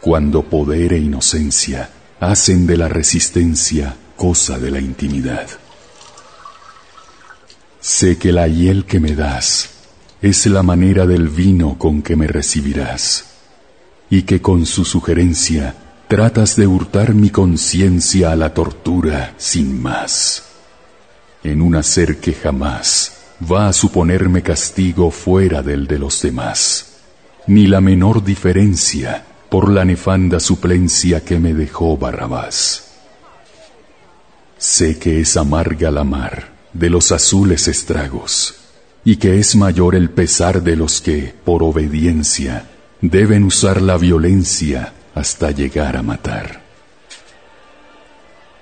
cuando 0.02 0.42
poder 0.42 0.94
e 0.94 0.98
inocencia 0.98 1.92
hacen 2.20 2.66
de 2.66 2.76
la 2.76 2.88
resistencia 2.88 3.96
cosa 4.16 4.58
de 4.58 4.72
la 4.72 4.80
intimidad. 4.80 5.48
Sé 7.80 8.18
que 8.18 8.32
la 8.32 8.48
hiel 8.48 8.86
que 8.86 9.00
me 9.00 9.14
das 9.14 9.70
es 10.24 10.48
la 10.48 10.64
manera 10.64 11.06
del 11.06 11.30
vino 11.30 11.78
con 11.78 12.02
que 12.02 12.16
me 12.16 12.26
recibirás, 12.26 13.26
y 14.10 14.24
que 14.24 14.42
con 14.42 14.66
su 14.66 14.86
sugerencia 14.86 15.76
tratas 16.08 16.56
de 16.56 16.66
hurtar 16.66 17.14
mi 17.14 17.30
conciencia 17.30 18.32
a 18.32 18.36
la 18.36 18.56
tortura 18.56 19.36
sin 19.38 19.80
más, 19.80 20.46
en 21.44 21.62
un 21.62 21.76
hacer 21.76 22.18
que 22.18 22.34
jamás 22.34 23.17
va 23.42 23.68
a 23.68 23.74
suponerme 23.74 24.42
castigo 24.42 25.12
fuera 25.12 25.62
del 25.62 25.88
de 25.88 26.00
los 26.00 26.22
demás, 26.22 26.98
ni 27.46 27.68
la 27.68 27.82
menor 27.82 28.24
diferencia 28.24 29.26
por 29.50 29.70
la 29.72 29.86
nefanda 29.86 30.40
suplencia 30.40 31.24
que 31.24 31.40
me 31.40 31.54
dejó 31.54 31.98
Barrabás. 31.98 32.84
Sé 34.58 34.98
que 34.98 35.22
es 35.22 35.38
amarga 35.38 35.92
la 35.92 36.04
mar 36.04 36.50
de 36.74 36.90
los 36.90 37.12
azules 37.12 37.68
estragos, 37.68 38.56
y 39.06 39.18
que 39.18 39.40
es 39.40 39.56
mayor 39.56 39.96
el 39.96 40.10
pesar 40.10 40.64
de 40.64 40.76
los 40.76 41.00
que, 41.00 41.34
por 41.46 41.64
obediencia, 41.64 42.66
deben 43.02 43.44
usar 43.44 43.82
la 43.82 43.98
violencia 43.98 44.94
hasta 45.16 45.52
llegar 45.52 45.96
a 45.96 46.04
matar. 46.04 46.62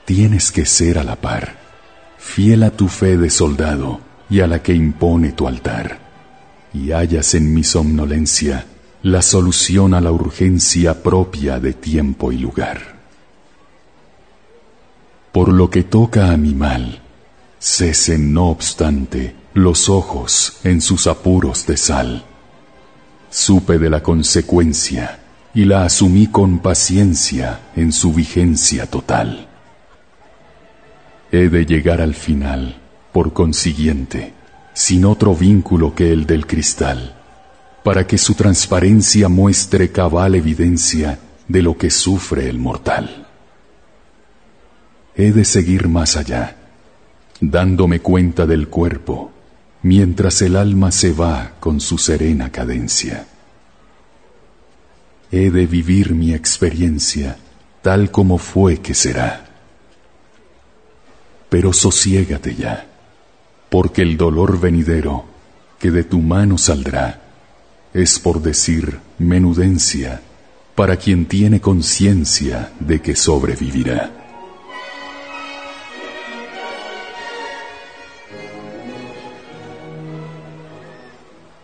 Tienes 0.05 0.51
que 0.51 0.65
ser 0.65 0.99
a 0.99 1.03
la 1.03 1.15
par, 1.15 1.55
fiel 2.19 2.63
a 2.63 2.71
tu 2.71 2.89
fe 2.89 3.17
de 3.17 3.29
soldado, 3.29 4.01
y 4.29 4.39
a 4.39 4.47
la 4.47 4.61
que 4.61 4.73
impone 4.73 5.31
tu 5.33 5.47
altar, 5.47 5.99
y 6.73 6.91
hallas 6.91 7.35
en 7.35 7.53
mi 7.53 7.63
somnolencia 7.63 8.65
la 9.03 9.21
solución 9.21 9.93
a 9.93 10.01
la 10.01 10.11
urgencia 10.11 11.03
propia 11.03 11.59
de 11.59 11.73
tiempo 11.73 12.31
y 12.31 12.39
lugar. 12.39 12.95
Por 15.31 15.49
lo 15.49 15.69
que 15.69 15.83
toca 15.83 16.31
a 16.31 16.37
mi 16.37 16.55
mal, 16.55 17.01
cesen 17.59 18.33
no 18.33 18.47
obstante 18.49 19.35
los 19.53 19.89
ojos 19.89 20.57
en 20.63 20.81
sus 20.81 21.07
apuros 21.07 21.67
de 21.67 21.77
sal. 21.77 22.23
Supe 23.29 23.77
de 23.77 23.89
la 23.89 24.01
consecuencia 24.01 25.19
y 25.53 25.65
la 25.65 25.85
asumí 25.85 26.27
con 26.27 26.59
paciencia 26.59 27.59
en 27.75 27.91
su 27.91 28.13
vigencia 28.13 28.87
total. 28.87 29.47
He 31.31 31.49
de 31.49 31.65
llegar 31.65 32.01
al 32.01 32.15
final 32.15 32.81
por 33.15 33.31
consiguiente, 33.31 34.33
sin 34.73 35.05
otro 35.05 35.33
vínculo 35.33 35.95
que 35.95 36.11
el 36.11 36.25
del 36.25 36.45
cristal, 36.45 37.15
para 37.81 38.05
que 38.05 38.17
su 38.17 38.33
transparencia 38.33 39.29
muestre 39.29 39.89
cabal 39.89 40.35
evidencia 40.35 41.17
de 41.47 41.61
lo 41.61 41.77
que 41.77 41.89
sufre 41.91 42.49
el 42.49 42.59
mortal. 42.59 43.25
He 45.15 45.31
de 45.31 45.45
seguir 45.45 45.87
más 45.87 46.17
allá, 46.17 46.57
dándome 47.39 48.01
cuenta 48.01 48.45
del 48.45 48.67
cuerpo, 48.67 49.31
mientras 49.81 50.41
el 50.41 50.57
alma 50.57 50.91
se 50.91 51.13
va 51.13 51.53
con 51.61 51.79
su 51.79 51.97
serena 51.97 52.51
cadencia. 52.51 53.27
He 55.31 55.51
de 55.51 55.65
vivir 55.67 56.13
mi 56.13 56.33
experiencia 56.33 57.37
tal 57.81 58.11
como 58.11 58.37
fue 58.39 58.81
que 58.81 58.93
será. 58.93 59.45
Pero 61.47 61.71
sosiégate 61.71 62.55
ya 62.55 62.89
porque 63.75 64.03
el 64.03 64.15
dolor 64.15 64.57
venidero 64.57 65.25
que 65.79 65.91
de 65.91 66.05
tu 66.05 66.21
mano 66.21 66.57
saldrá 66.57 67.23
es 67.93 68.19
por 68.19 68.41
decir 68.41 69.01
menudencia 69.19 70.21
para 70.75 70.95
quien 70.95 71.25
tiene 71.25 71.59
conciencia 71.59 72.71
de 72.79 73.01
que 73.01 73.17
sobrevivirá. 73.17 74.11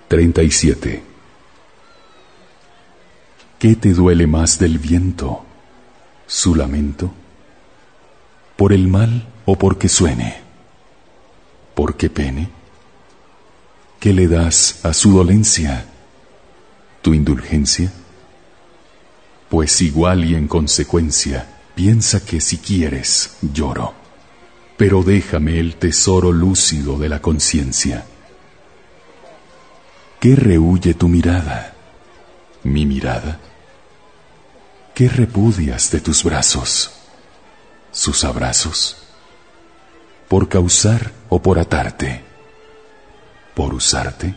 Treinta 0.10 0.44
y 0.44 0.52
siete. 0.52 1.04
¿Qué 3.58 3.78
te 3.78 3.94
duele 3.94 4.28
más 4.28 4.60
del 4.60 4.80
viento? 4.80 5.46
¿Su 6.28 6.56
lamento? 6.56 7.10
¿Por 8.58 8.74
el 8.74 8.90
mal 8.90 9.30
o 9.46 9.58
porque 9.58 9.88
suene? 9.88 10.41
¿Por 11.76 11.96
qué 11.96 12.10
pene? 12.10 12.50
¿Qué 14.00 14.14
le 14.14 14.28
das 14.28 14.84
a 14.84 14.94
su 14.94 15.12
dolencia? 15.12 15.86
¿Tu 17.02 17.14
indulgencia? 17.14 17.92
Pues 19.50 19.82
igual 19.82 20.26
y 20.26 20.36
en 20.36 20.48
consecuencia, 20.48 21.60
piensa 21.76 22.26
que 22.26 22.42
si 22.42 22.58
quieres, 22.58 23.38
lloro, 23.42 23.94
pero 24.78 25.04
déjame 25.04 25.60
el 25.60 25.76
tesoro 25.76 26.32
lúcido 26.32 26.98
de 26.98 27.10
la 27.10 27.22
conciencia. 27.22 28.06
¿Qué 30.20 30.36
rehuye 30.36 30.94
tu 30.94 31.08
mirada? 31.08 31.74
¿Mi 32.64 32.86
mirada? 32.86 33.40
¿Qué 34.94 35.10
repudias 35.10 35.90
de 35.92 36.00
tus 36.00 36.24
brazos? 36.24 36.92
¿Sus 37.92 38.24
abrazos? 38.24 39.01
¿Por 40.32 40.48
causar 40.48 41.12
o 41.28 41.42
por 41.42 41.60
atarte? 41.60 42.22
¿Por 43.54 43.74
usarte? 43.74 44.34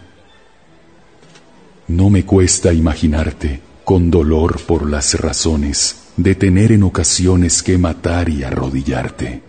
No 1.86 2.10
me 2.10 2.26
cuesta 2.26 2.72
imaginarte 2.72 3.60
con 3.84 4.10
dolor 4.10 4.60
por 4.62 4.90
las 4.90 5.14
razones 5.14 6.08
de 6.16 6.34
tener 6.34 6.72
en 6.72 6.82
ocasiones 6.82 7.62
que 7.62 7.78
matar 7.78 8.28
y 8.28 8.42
arrodillarte. 8.42 9.40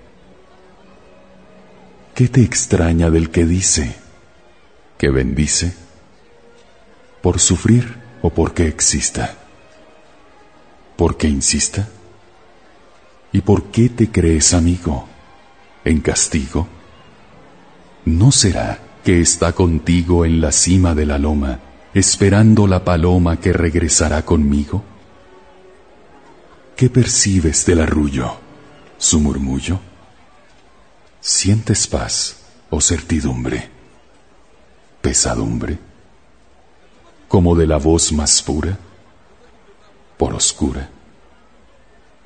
¿Qué 2.13 2.27
te 2.27 2.43
extraña 2.43 3.09
del 3.09 3.31
que 3.31 3.43
dice, 3.45 3.95
que 4.99 5.09
bendice? 5.09 5.73
¿Por 7.23 7.39
sufrir 7.39 7.97
o 8.21 8.29
porque 8.29 8.67
exista? 8.67 9.33
¿Por 10.95 11.17
qué 11.17 11.27
insista? 11.27 11.89
¿Y 13.31 13.41
por 13.41 13.71
qué 13.71 13.89
te 13.89 14.11
crees 14.11 14.53
amigo? 14.53 15.14
¿En 15.85 16.01
castigo? 16.01 16.67
¿No 18.03 18.31
será 18.31 18.79
que 19.05 19.21
está 19.21 19.53
contigo 19.53 20.25
en 20.25 20.41
la 20.41 20.51
cima 20.51 20.93
de 20.93 21.05
la 21.05 21.17
loma, 21.17 21.59
esperando 21.93 22.67
la 22.67 22.83
paloma 22.83 23.39
que 23.39 23.53
regresará 23.53 24.25
conmigo? 24.25 24.83
¿Qué 26.75 26.89
percibes 26.89 27.65
del 27.65 27.79
arrullo? 27.79 28.35
¿Su 28.97 29.21
murmullo? 29.21 29.79
¿Sientes 31.21 31.87
paz 31.87 32.35
o 32.69 32.81
certidumbre? 32.81 33.69
¿Pesadumbre? 35.01 35.79
como 37.27 37.55
de 37.55 37.67
la 37.67 37.77
voz 37.77 38.11
más 38.11 38.41
pura, 38.41 38.77
por 40.17 40.33
oscura. 40.33 40.89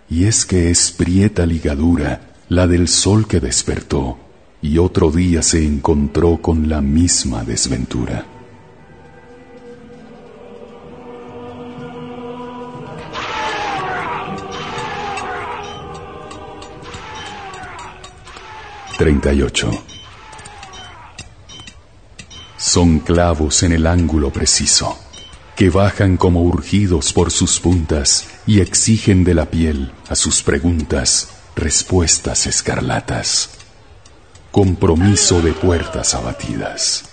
Y 0.09 0.25
es 0.25 0.45
que 0.45 0.69
es 0.69 0.91
prieta 0.91 1.45
ligadura 1.45 2.28
la 2.49 2.65
del 2.65 2.87
sol 2.87 3.27
que 3.27 3.39
despertó 3.39 4.17
y 4.59 4.79
otro 4.79 5.11
día 5.11 5.43
se 5.43 5.63
encontró 5.63 6.41
con 6.41 6.67
la 6.67 6.81
misma 6.81 7.43
desventura. 7.43 8.25
Treinta 18.97 19.31
y 19.31 19.43
ocho. 19.43 19.69
Son 22.57 22.99
clavos 22.99 23.61
en 23.61 23.73
el 23.73 23.85
ángulo 23.85 24.31
preciso, 24.31 24.97
que 25.55 25.69
bajan 25.69 26.17
como 26.17 26.41
urgidos 26.41 27.13
por 27.13 27.29
sus 27.29 27.59
puntas 27.59 28.27
y 28.47 28.59
exigen 28.59 29.23
de 29.23 29.35
la 29.35 29.45
piel 29.45 29.91
a 30.09 30.15
sus 30.15 30.41
preguntas 30.41 31.38
respuestas 31.59 32.47
escarlatas. 32.47 33.49
Compromiso 34.51 35.41
de 35.41 35.53
puertas 35.53 36.15
abatidas. 36.15 37.03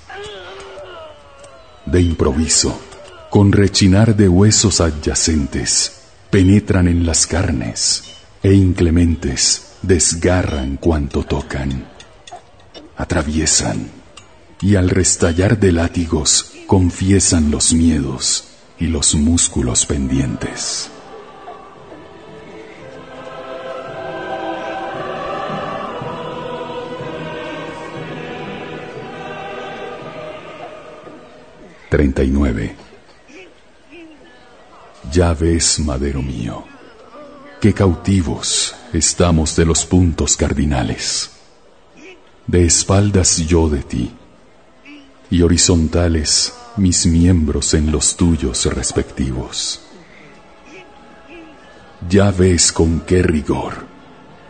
De 1.84 2.00
improviso, 2.00 2.80
con 3.30 3.52
rechinar 3.52 4.16
de 4.16 4.28
huesos 4.28 4.80
adyacentes, 4.80 6.00
penetran 6.30 6.88
en 6.88 7.04
las 7.04 7.26
carnes 7.26 8.04
e 8.42 8.54
inclementes 8.54 9.66
desgarran 9.82 10.76
cuanto 10.76 11.24
tocan. 11.24 11.86
Atraviesan 12.96 13.90
y 14.60 14.76
al 14.76 14.90
restallar 14.90 15.58
de 15.58 15.72
látigos 15.72 16.52
confiesan 16.66 17.50
los 17.50 17.72
miedos 17.72 18.44
y 18.78 18.86
los 18.86 19.14
músculos 19.14 19.86
pendientes. 19.86 20.90
Treinta 31.88 32.24
y 32.24 32.28
nueve. 32.28 32.74
Ya 35.12 35.32
ves, 35.34 35.78
madero 35.78 36.20
mío, 36.20 36.64
qué 37.60 37.72
cautivos 37.72 38.74
estamos 38.92 39.54
de 39.54 39.64
los 39.64 39.86
puntos 39.86 40.36
cardinales. 40.36 41.30
De 42.48 42.64
espaldas 42.64 43.36
yo 43.38 43.68
de 43.68 43.82
ti, 43.82 44.10
y 45.30 45.42
horizontales 45.42 46.54
mis 46.76 47.06
miembros 47.06 47.72
en 47.72 47.92
los 47.92 48.16
tuyos 48.16 48.66
respectivos. 48.66 49.80
Ya 52.08 52.32
ves 52.32 52.72
con 52.72 53.00
qué 53.00 53.22
rigor, 53.22 53.86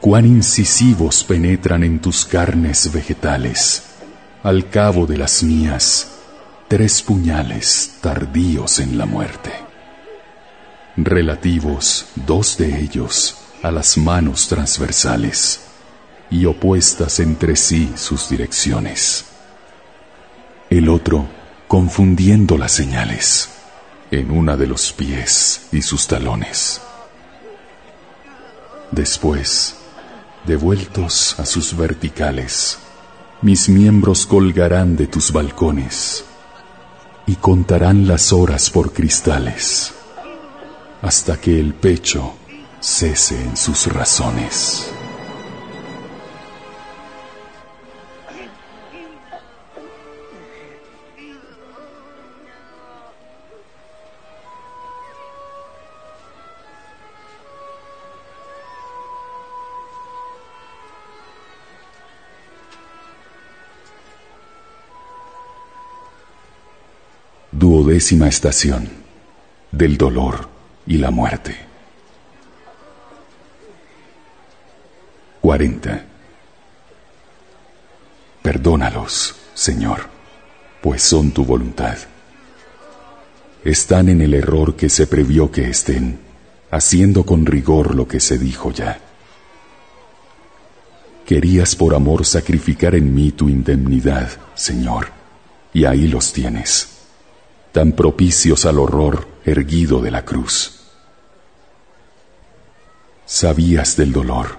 cuán 0.00 0.24
incisivos 0.24 1.22
penetran 1.22 1.84
en 1.84 2.00
tus 2.00 2.24
carnes 2.24 2.90
vegetales, 2.92 3.82
al 4.42 4.70
cabo 4.70 5.06
de 5.06 5.18
las 5.18 5.42
mías, 5.42 6.15
tres 6.68 7.02
puñales 7.02 7.98
tardíos 8.00 8.78
en 8.78 8.98
la 8.98 9.06
muerte, 9.06 9.52
relativos 10.96 12.06
dos 12.14 12.56
de 12.58 12.80
ellos 12.80 13.36
a 13.62 13.70
las 13.70 13.96
manos 13.96 14.48
transversales 14.48 15.60
y 16.30 16.46
opuestas 16.46 17.20
entre 17.20 17.56
sí 17.56 17.92
sus 17.96 18.28
direcciones 18.28 19.26
el 20.70 20.88
otro 20.88 21.28
confundiendo 21.68 22.58
las 22.58 22.72
señales 22.72 23.50
en 24.10 24.32
una 24.32 24.56
de 24.56 24.66
los 24.66 24.92
pies 24.92 25.68
y 25.72 25.82
sus 25.82 26.08
talones. 26.08 26.80
Después, 28.90 29.76
devueltos 30.44 31.38
a 31.38 31.46
sus 31.46 31.76
verticales, 31.76 32.78
mis 33.42 33.68
miembros 33.68 34.26
colgarán 34.26 34.96
de 34.96 35.06
tus 35.06 35.32
balcones 35.32 36.24
y 37.26 37.36
contarán 37.36 38.06
las 38.06 38.32
horas 38.32 38.70
por 38.70 38.92
cristales 38.92 39.92
hasta 41.02 41.40
que 41.40 41.58
el 41.60 41.74
pecho 41.74 42.34
cese 42.80 43.40
en 43.40 43.56
sus 43.56 43.86
razones. 43.86 44.90
Duodécima 67.86 68.26
estación 68.26 68.88
del 69.70 69.96
dolor 69.96 70.48
y 70.88 70.98
la 70.98 71.12
muerte. 71.12 71.54
40. 75.40 76.04
Perdónalos, 78.42 79.36
Señor, 79.54 80.08
pues 80.82 81.00
son 81.00 81.30
tu 81.30 81.44
voluntad. 81.44 81.96
Están 83.64 84.08
en 84.08 84.20
el 84.20 84.34
error 84.34 84.74
que 84.74 84.88
se 84.88 85.06
previó 85.06 85.52
que 85.52 85.70
estén, 85.70 86.18
haciendo 86.72 87.24
con 87.24 87.46
rigor 87.46 87.94
lo 87.94 88.08
que 88.08 88.18
se 88.18 88.36
dijo 88.36 88.72
ya. 88.72 88.98
Querías 91.24 91.76
por 91.76 91.94
amor 91.94 92.26
sacrificar 92.26 92.96
en 92.96 93.14
mí 93.14 93.30
tu 93.30 93.48
indemnidad, 93.48 94.28
Señor, 94.56 95.10
y 95.72 95.84
ahí 95.84 96.08
los 96.08 96.32
tienes 96.32 96.95
tan 97.76 97.92
propicios 97.92 98.64
al 98.64 98.78
horror 98.78 99.28
erguido 99.44 100.00
de 100.00 100.10
la 100.10 100.24
cruz. 100.24 100.80
Sabías 103.26 103.98
del 103.98 104.14
dolor, 104.14 104.56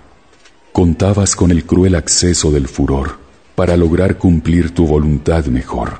contabas 0.72 1.36
con 1.36 1.50
el 1.50 1.66
cruel 1.66 1.96
acceso 1.96 2.52
del 2.52 2.68
furor 2.68 3.18
para 3.56 3.76
lograr 3.76 4.20
cumplir 4.20 4.72
tu 4.76 4.86
voluntad 4.86 5.46
mejor. 5.48 6.00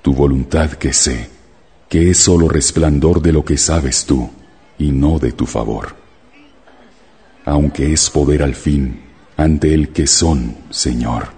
tu 0.00 0.14
voluntad 0.14 0.70
que 0.74 0.92
sé, 0.92 1.28
que 1.88 2.10
es 2.10 2.18
solo 2.18 2.46
resplandor 2.46 3.20
de 3.20 3.32
lo 3.32 3.44
que 3.44 3.58
sabes 3.58 4.06
tú 4.06 4.30
y 4.78 4.92
no 4.92 5.18
de 5.18 5.32
tu 5.32 5.44
favor. 5.44 5.96
Aunque 7.44 7.92
es 7.92 8.10
poder 8.10 8.44
al 8.44 8.54
fin 8.54 9.00
ante 9.36 9.74
el 9.74 9.88
que 9.88 10.06
son, 10.06 10.56
Señor, 10.70 11.30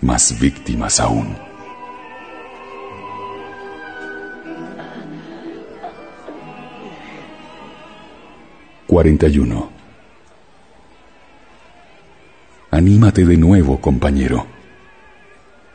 más 0.00 0.40
víctimas 0.40 0.98
aún. 0.98 1.47
...41... 8.88 9.68
Anímate 12.70 13.24
de 13.24 13.36
nuevo, 13.36 13.80
compañero. 13.80 14.46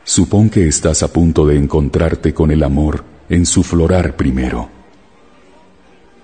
Supón 0.04 0.48
que 0.48 0.68
estás 0.68 1.02
a 1.02 1.12
punto 1.12 1.46
de 1.46 1.56
encontrarte 1.56 2.32
con 2.32 2.50
el 2.50 2.62
amor 2.62 3.04
en 3.28 3.46
su 3.46 3.62
florar 3.62 4.16
primero. 4.16 4.68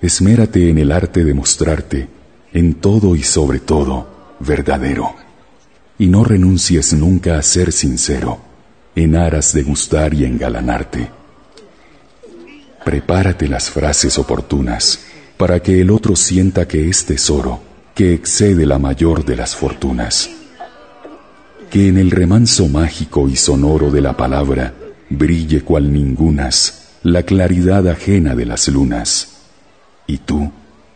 Esmérate 0.00 0.70
en 0.70 0.78
el 0.78 0.92
arte 0.92 1.24
de 1.24 1.34
mostrarte, 1.34 2.08
en 2.52 2.74
todo 2.74 3.16
y 3.16 3.22
sobre 3.22 3.58
todo, 3.58 4.36
verdadero. 4.40 5.14
Y 5.98 6.06
no 6.06 6.24
renuncies 6.24 6.92
nunca 6.92 7.36
a 7.36 7.42
ser 7.42 7.72
sincero, 7.72 8.38
en 8.94 9.16
aras 9.16 9.52
de 9.52 9.62
gustar 9.62 10.14
y 10.14 10.24
engalanarte. 10.24 11.10
Prepárate 12.84 13.48
las 13.48 13.70
frases 13.70 14.18
oportunas 14.18 15.09
para 15.40 15.58
que 15.60 15.80
el 15.80 15.90
otro 15.90 16.14
sienta 16.14 16.68
que 16.68 16.88
es 16.90 17.06
tesoro, 17.06 17.60
que 17.94 18.14
excede 18.14 18.64
la 18.66 18.78
mayor 18.78 19.24
de 19.24 19.36
las 19.36 19.56
fortunas 19.56 20.30
que 21.70 21.86
en 21.86 21.98
el 21.98 22.10
remanso 22.10 22.68
mágico 22.68 23.28
y 23.28 23.36
sonoro 23.36 23.90
de 23.92 24.00
la 24.00 24.16
palabra 24.16 24.74
brille 25.08 25.62
cual 25.62 25.92
ningunas 25.92 26.88
la 27.04 27.22
claridad 27.22 27.86
ajena 27.88 28.34
de 28.34 28.44
las 28.44 28.68
lunas, 28.68 29.46
y 30.06 30.18
tú 30.18 30.50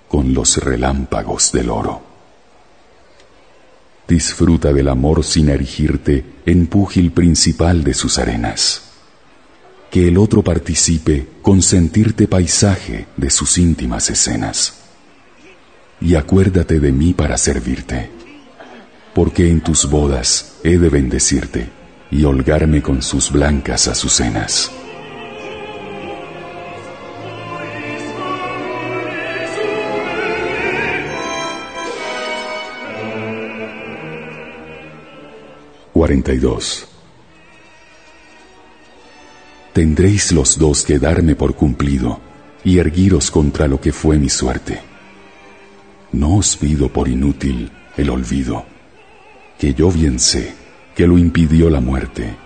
con 0.09 0.35
los 0.35 0.59
relámpagos 0.59 1.53
del 1.53 1.71
oro. 1.71 2.03
Disfruta 4.07 4.73
del 4.73 4.89
amor 4.89 5.25
sin 5.25 5.49
erigirte 5.49 6.25
en 6.45 6.67
púgil 6.67 7.13
principal 7.13 7.85
de 7.85 7.95
sus 7.95 8.19
arenas. 8.19 8.84
Que 9.95 10.09
el 10.09 10.19
otro 10.19 10.43
participe 10.43 11.29
con 11.41 11.63
sentirte 11.63 12.27
paisaje 12.27 13.07
de 13.17 13.31
sus 13.31 13.59
íntimas 13.59 14.11
escenas. 14.11 14.81
Y 16.01 16.17
acuérdate 16.17 16.81
de 16.81 16.91
mí 16.91 17.15
para 17.15 17.39
servirte 17.39 18.11
porque 19.15 19.49
en 19.49 19.61
tus 19.61 19.89
bodas 19.89 20.57
he 20.65 20.77
de 20.77 20.89
bendecirte 20.91 21.69
y 22.11 22.25
holgarme 22.25 22.83
con 22.83 23.01
sus 23.01 23.31
blancas 23.31 23.89
azucenas. 23.89 24.71
...42... 35.95 36.94
Tendréis 39.75 40.33
los 40.33 40.59
dos 40.59 40.85
que 40.85 40.99
darme 40.99 41.37
por 41.37 41.55
cumplido... 41.55 42.21
...y 42.67 42.79
erguiros 42.79 43.31
contra 43.31 43.69
lo 43.69 43.79
que 43.79 43.93
fue 43.93 44.19
mi 44.19 44.31
suerte. 44.31 44.81
No 46.13 46.37
os 46.37 46.57
pido 46.57 46.89
por 46.89 47.09
inútil 47.09 47.71
el 47.99 48.09
olvido 48.09 48.65
que 49.59 49.75
yo 49.75 49.91
bien 49.91 50.19
sé 50.19 50.55
que 50.95 51.07
lo 51.07 51.19
impidió 51.19 51.71
la 51.71 51.81
muerte, 51.81 52.37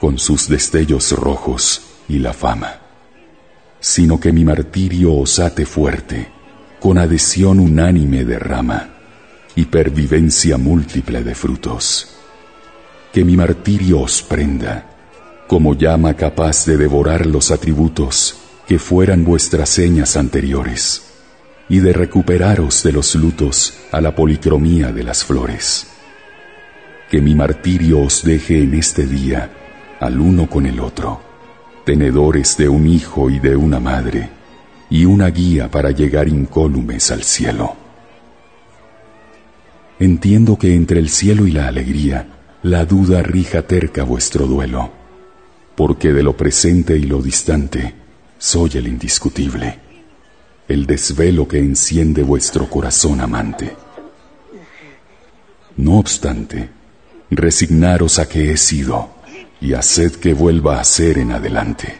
con 0.00 0.18
sus 0.18 0.48
destellos 0.48 1.12
rojos 1.12 1.82
y 2.08 2.18
la 2.18 2.32
fama, 2.32 2.80
sino 3.80 4.18
que 4.18 4.32
mi 4.32 4.44
martirio 4.44 5.14
os 5.14 5.38
ate 5.38 5.66
fuerte, 5.66 6.28
con 6.80 6.96
adhesión 6.96 7.60
unánime 7.60 8.24
de 8.24 8.38
rama 8.38 8.90
y 9.56 9.64
pervivencia 9.66 10.56
múltiple 10.56 11.22
de 11.22 11.34
frutos. 11.34 12.14
Que 13.12 13.24
mi 13.24 13.36
martirio 13.36 14.00
os 14.00 14.22
prenda, 14.22 14.97
como 15.48 15.74
llama 15.74 16.14
capaz 16.14 16.64
de 16.66 16.76
devorar 16.76 17.26
los 17.26 17.50
atributos 17.50 18.36
que 18.68 18.78
fueran 18.78 19.24
vuestras 19.24 19.68
señas 19.70 20.16
anteriores, 20.16 21.02
y 21.68 21.80
de 21.80 21.92
recuperaros 21.92 22.84
de 22.84 22.92
los 22.92 23.16
lutos 23.16 23.74
a 23.90 24.00
la 24.00 24.14
policromía 24.14 24.92
de 24.92 25.02
las 25.02 25.24
flores 25.24 25.88
que 27.10 27.20
mi 27.20 27.34
martirio 27.34 28.00
os 28.00 28.22
deje 28.22 28.62
en 28.62 28.74
este 28.74 29.06
día 29.06 29.50
al 29.98 30.20
uno 30.20 30.48
con 30.48 30.66
el 30.66 30.78
otro, 30.78 31.20
tenedores 31.84 32.56
de 32.56 32.68
un 32.68 32.86
hijo 32.86 33.30
y 33.30 33.38
de 33.38 33.56
una 33.56 33.80
madre, 33.80 34.28
y 34.90 35.06
una 35.06 35.28
guía 35.30 35.70
para 35.70 35.90
llegar 35.90 36.28
incólumes 36.28 37.10
al 37.10 37.24
cielo. 37.24 37.74
Entiendo 39.98 40.56
que 40.56 40.74
entre 40.74 41.00
el 41.00 41.08
cielo 41.08 41.46
y 41.46 41.50
la 41.50 41.66
alegría, 41.66 42.28
la 42.62 42.84
duda 42.84 43.22
rija 43.22 43.62
terca 43.62 44.04
vuestro 44.04 44.46
duelo, 44.46 44.92
porque 45.78 46.12
de 46.12 46.24
lo 46.24 46.36
presente 46.36 46.96
y 46.96 47.02
lo 47.02 47.22
distante 47.22 47.94
soy 48.36 48.70
el 48.74 48.88
indiscutible, 48.88 49.78
el 50.66 50.86
desvelo 50.86 51.46
que 51.46 51.60
enciende 51.60 52.24
vuestro 52.24 52.68
corazón 52.68 53.20
amante. 53.20 53.76
No 55.76 55.98
obstante, 56.00 56.68
resignaros 57.30 58.18
a 58.18 58.28
que 58.28 58.50
he 58.50 58.56
sido 58.56 59.10
y 59.60 59.74
haced 59.74 60.16
que 60.16 60.34
vuelva 60.34 60.80
a 60.80 60.84
ser 60.84 61.16
en 61.16 61.30
adelante. 61.30 61.96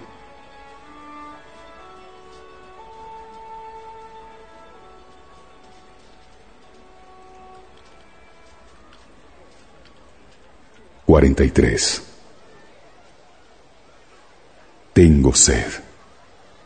Cuarenta 11.06 11.44
y 11.44 11.50
tres. 11.52 12.07
Tengo 14.98 15.32
sed. 15.32 15.70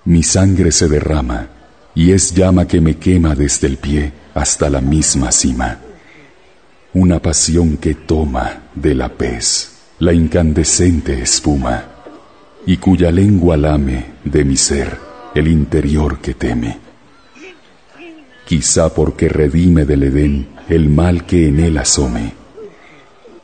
Mi 0.07 0.23
sangre 0.23 0.73
se 0.73 0.89
derrama 0.89 1.49
y 1.95 2.13
es 2.13 2.33
llama 2.33 2.67
que 2.67 2.81
me 2.81 2.97
quema 2.97 3.35
desde 3.35 3.67
el 3.67 3.77
pie 3.77 4.11
hasta 4.33 4.71
la 4.71 4.81
misma 4.81 5.31
cima 5.31 5.79
una 6.95 7.21
pasión 7.21 7.77
que 7.77 7.95
toma 7.95 8.71
de 8.75 8.95
la 8.95 9.11
pez 9.11 9.73
la 9.99 10.15
incandescente 10.15 11.21
espuma 11.21 11.85
y 12.65 12.79
cuya 12.79 13.11
lengua 13.11 13.59
lame 13.59 14.15
de 14.25 14.45
mi 14.47 14.57
ser 14.57 14.97
el 15.35 15.47
interior 15.49 16.19
que 16.19 16.33
teme. 16.33 16.79
Quizá 18.47 18.95
porque 18.95 19.29
redime 19.29 19.85
del 19.85 20.05
Edén 20.05 20.49
el 20.71 20.89
mal 20.89 21.27
que 21.27 21.49
en 21.49 21.61
él 21.61 21.77
asome, 21.77 22.33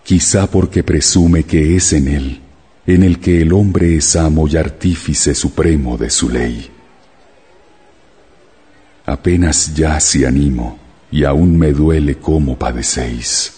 quizá 0.03 0.47
porque 0.47 0.83
presume 0.83 1.45
que 1.45 1.77
es 1.77 1.93
en 1.93 2.09
él 2.09 2.48
en 2.89 3.03
el 3.03 3.21
que 3.21 3.43
el 3.43 3.53
hombre 3.53 3.97
es 3.97 4.17
amo 4.17 4.49
y 4.49 4.57
artífice 4.57 5.35
supremo 5.35 5.99
de 5.99 6.09
su 6.09 6.31
ley. 6.31 6.71
Apenas 9.05 9.75
ya 9.75 10.01
si 10.01 10.25
animo, 10.25 10.79
y 11.11 11.25
aún 11.25 11.59
me 11.59 11.73
duele 11.73 12.17
cómo 12.17 12.59
padecéis, 12.59 13.53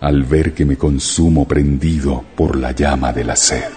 al 0.00 0.22
ver 0.22 0.54
que 0.54 0.64
me 0.64 0.78
consumo 0.78 1.46
prendido 1.46 2.24
por 2.34 2.56
la 2.56 2.72
llama 2.72 3.12
de 3.12 3.24
la 3.24 3.36
sed. 3.36 3.68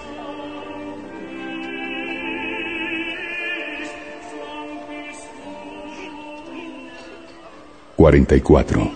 Cuarenta 7.94 8.36
y 8.36 8.40
cuatro. 8.40 8.90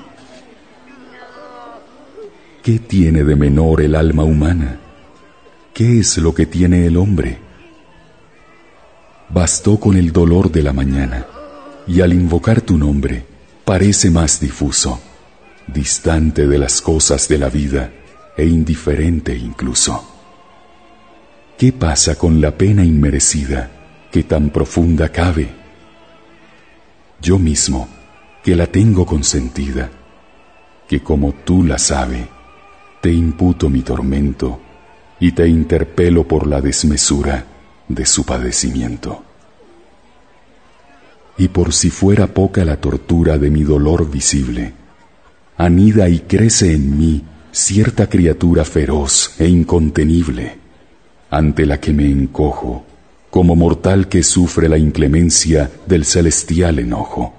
¿Qué 2.62 2.78
tiene 2.78 3.24
de 3.24 3.36
menor 3.36 3.82
el 3.82 3.94
alma 3.94 4.24
humana? 4.24 4.81
¿Qué 5.74 6.00
es 6.00 6.18
lo 6.18 6.34
que 6.34 6.44
tiene 6.44 6.84
el 6.86 6.98
hombre? 6.98 7.38
Bastó 9.30 9.80
con 9.80 9.96
el 9.96 10.12
dolor 10.12 10.52
de 10.52 10.62
la 10.62 10.74
mañana, 10.74 11.26
y 11.86 12.02
al 12.02 12.12
invocar 12.12 12.60
tu 12.60 12.76
nombre, 12.76 13.24
parece 13.64 14.10
más 14.10 14.38
difuso, 14.38 15.00
distante 15.66 16.46
de 16.46 16.58
las 16.58 16.82
cosas 16.82 17.26
de 17.26 17.38
la 17.38 17.48
vida 17.48 17.90
e 18.36 18.44
indiferente 18.44 19.34
incluso. 19.34 20.06
¿Qué 21.56 21.72
pasa 21.72 22.16
con 22.16 22.42
la 22.42 22.50
pena 22.50 22.84
inmerecida 22.84 23.70
que 24.10 24.24
tan 24.24 24.50
profunda 24.50 25.08
cabe? 25.08 25.48
Yo 27.22 27.38
mismo, 27.38 27.88
que 28.44 28.56
la 28.56 28.66
tengo 28.66 29.06
consentida, 29.06 29.90
que 30.86 31.02
como 31.02 31.32
tú 31.32 31.64
la 31.64 31.78
sabe, 31.78 32.28
te 33.00 33.10
imputo 33.10 33.70
mi 33.70 33.80
tormento 33.80 34.60
y 35.22 35.30
te 35.30 35.46
interpelo 35.46 36.26
por 36.26 36.48
la 36.48 36.60
desmesura 36.60 37.46
de 37.86 38.04
su 38.06 38.24
padecimiento 38.24 39.22
y 41.38 41.46
por 41.46 41.72
si 41.72 41.90
fuera 41.90 42.26
poca 42.26 42.64
la 42.64 42.78
tortura 42.78 43.38
de 43.38 43.48
mi 43.48 43.62
dolor 43.62 44.10
visible, 44.10 44.72
anida 45.56 46.08
y 46.08 46.18
crece 46.18 46.74
en 46.74 46.98
mí 46.98 47.22
cierta 47.52 48.08
criatura 48.08 48.64
feroz 48.64 49.36
e 49.38 49.46
incontenible, 49.46 50.58
ante 51.30 51.66
la 51.66 51.78
que 51.78 51.92
me 51.92 52.10
encojo 52.10 52.84
como 53.30 53.54
mortal 53.54 54.08
que 54.08 54.24
sufre 54.24 54.68
la 54.68 54.76
inclemencia 54.76 55.70
del 55.86 56.04
celestial 56.04 56.80
enojo. 56.80 57.32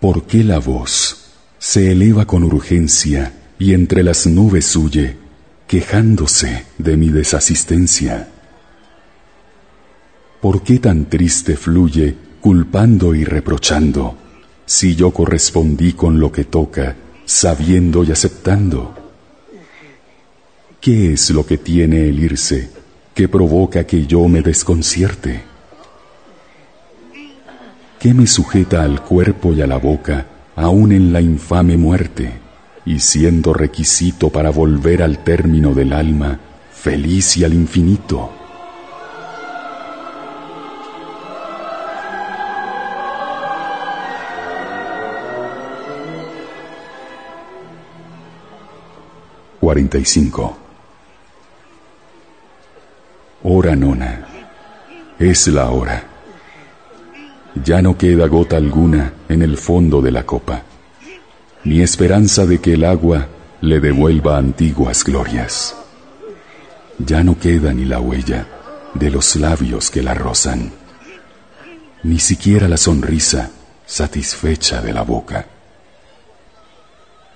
¿Por 0.00 0.24
qué 0.24 0.42
la 0.42 0.58
voz 0.58 1.34
se 1.60 1.92
eleva 1.92 2.26
con 2.26 2.42
urgencia 2.42 3.32
y 3.60 3.74
entre 3.74 4.02
las 4.02 4.26
nubes 4.26 4.74
huye, 4.74 5.27
quejándose 5.68 6.64
de 6.78 6.96
mi 6.96 7.10
desasistencia? 7.10 8.26
¿Por 10.40 10.62
qué 10.62 10.78
tan 10.78 11.10
triste 11.10 11.56
fluye, 11.56 12.16
culpando 12.40 13.14
y 13.14 13.24
reprochando, 13.24 14.16
si 14.64 14.96
yo 14.96 15.10
correspondí 15.12 15.92
con 15.92 16.18
lo 16.18 16.32
que 16.32 16.44
toca, 16.44 16.96
sabiendo 17.26 18.02
y 18.02 18.12
aceptando? 18.12 18.94
¿Qué 20.80 21.12
es 21.12 21.30
lo 21.30 21.44
que 21.44 21.58
tiene 21.58 22.08
el 22.08 22.18
irse 22.18 22.70
que 23.14 23.28
provoca 23.28 23.84
que 23.84 24.06
yo 24.06 24.26
me 24.26 24.40
desconcierte? 24.40 25.42
¿Qué 27.98 28.14
me 28.14 28.26
sujeta 28.26 28.84
al 28.84 29.02
cuerpo 29.02 29.52
y 29.52 29.60
a 29.60 29.66
la 29.66 29.76
boca, 29.76 30.24
aún 30.56 30.92
en 30.92 31.12
la 31.12 31.20
infame 31.20 31.76
muerte, 31.76 32.47
y 32.88 33.00
siendo 33.00 33.52
requisito 33.52 34.30
para 34.30 34.48
volver 34.48 35.02
al 35.02 35.18
término 35.22 35.74
del 35.74 35.92
alma, 35.92 36.40
feliz 36.72 37.36
y 37.36 37.44
al 37.44 37.52
infinito? 37.52 38.30
Cuarenta 49.60 49.98
y 49.98 50.06
cinco. 50.06 50.56
Hora 53.42 53.76
nona. 53.76 54.26
Es 55.18 55.46
la 55.48 55.70
hora. 55.70 56.04
Ya 57.62 57.82
no 57.82 57.98
queda 57.98 58.26
gota 58.28 58.56
alguna 58.56 59.12
en 59.28 59.42
el 59.42 59.58
fondo 59.58 60.00
de 60.00 60.10
la 60.10 60.24
copa, 60.24 60.62
ni 61.68 61.82
esperanza 61.82 62.46
de 62.46 62.60
que 62.62 62.72
el 62.72 62.84
agua 62.84 63.28
le 63.60 63.78
devuelva 63.78 64.38
antiguas 64.38 65.04
glorias. 65.04 65.76
Ya 66.98 67.22
no 67.22 67.38
queda 67.38 67.74
ni 67.74 67.84
la 67.84 68.00
huella 68.00 68.46
de 68.94 69.10
los 69.10 69.36
labios 69.36 69.90
que 69.90 70.02
la 70.02 70.14
rozan, 70.14 70.72
ni 72.02 72.18
siquiera 72.20 72.68
la 72.68 72.78
sonrisa 72.78 73.50
satisfecha 73.84 74.80
de 74.80 74.94
la 74.94 75.02
boca. 75.02 75.46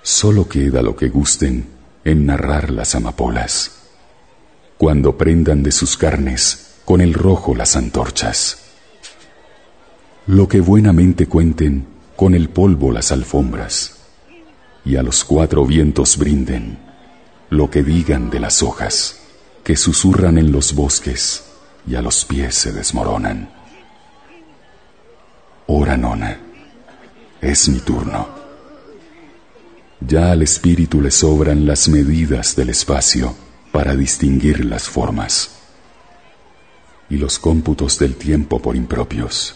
Solo 0.01 0.49
queda 0.49 0.81
lo 0.81 0.95
que 0.95 1.09
gusten 1.09 1.67
en 2.03 2.25
narrar 2.25 2.71
las 2.71 2.95
amapolas, 2.95 3.83
cuando 4.79 5.15
prendan 5.15 5.61
de 5.61 5.71
sus 5.71 5.95
carnes 5.95 6.79
con 6.85 7.01
el 7.01 7.13
rojo 7.13 7.53
las 7.53 7.75
antorchas 7.75 8.63
lo 10.25 10.47
que 10.47 10.61
buenamente 10.61 11.27
cuenten 11.27 11.85
con 12.15 12.33
el 12.33 12.49
polvo 12.49 12.93
las 12.93 13.11
alfombras, 13.11 13.92
y 14.85 14.95
a 14.97 15.03
los 15.03 15.23
cuatro 15.23 15.65
vientos 15.65 16.17
brinden 16.17 16.77
lo 17.49 17.69
que 17.69 17.83
digan 17.83 18.29
de 18.29 18.39
las 18.39 18.63
hojas 18.63 19.19
que 19.63 19.77
susurran 19.77 20.37
en 20.37 20.51
los 20.51 20.73
bosques 20.73 21.43
y 21.87 21.95
a 21.95 22.01
los 22.01 22.25
pies 22.25 22.55
se 22.55 22.71
desmoronan. 22.71 23.49
Hora 25.67 25.95
nona, 25.95 26.39
es 27.41 27.69
mi 27.69 27.79
turno. 27.79 28.27
Ya 30.01 30.31
al 30.31 30.41
espíritu 30.41 31.01
le 31.01 31.11
sobran 31.11 31.65
las 31.65 31.87
medidas 31.87 32.55
del 32.55 32.69
espacio 32.69 33.35
para 33.71 33.95
distinguir 33.95 34.65
las 34.65 34.89
formas 34.89 35.51
y 37.09 37.17
los 37.17 37.39
cómputos 37.39 37.97
del 37.99 38.15
tiempo 38.15 38.61
por 38.61 38.75
impropios 38.75 39.55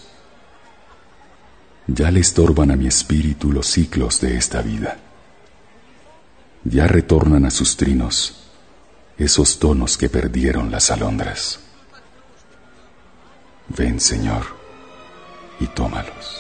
ya 1.88 2.12
le 2.12 2.20
estorban 2.20 2.72
a 2.72 2.76
mi 2.76 2.88
espíritu 2.88 3.52
los 3.52 3.68
ciclos 3.68 4.20
de 4.20 4.38
esta 4.38 4.62
vida. 4.62 4.98
Ya 6.70 6.86
retornan 6.86 7.46
a 7.46 7.52
sus 7.52 7.78
trinos 7.78 8.44
esos 9.18 9.58
tonos 9.58 9.98
que 9.98 10.10
perdieron 10.10 10.70
las 10.70 10.92
alondras. 10.92 11.60
Ven, 13.70 14.00
Señor, 14.02 14.44
y 15.62 15.68
tómalos. 15.68 16.37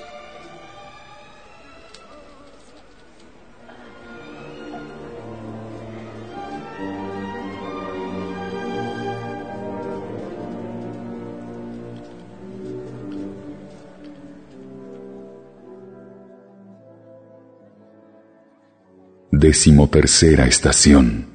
Decimotercera 19.39 20.47
estación 20.47 21.27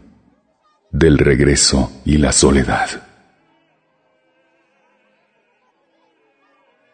del 0.91 1.19
regreso 1.19 2.03
y 2.05 2.17
la 2.17 2.33
soledad. 2.33 2.89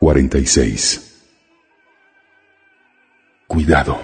46. 0.01 1.25
Cuidado, 3.47 3.99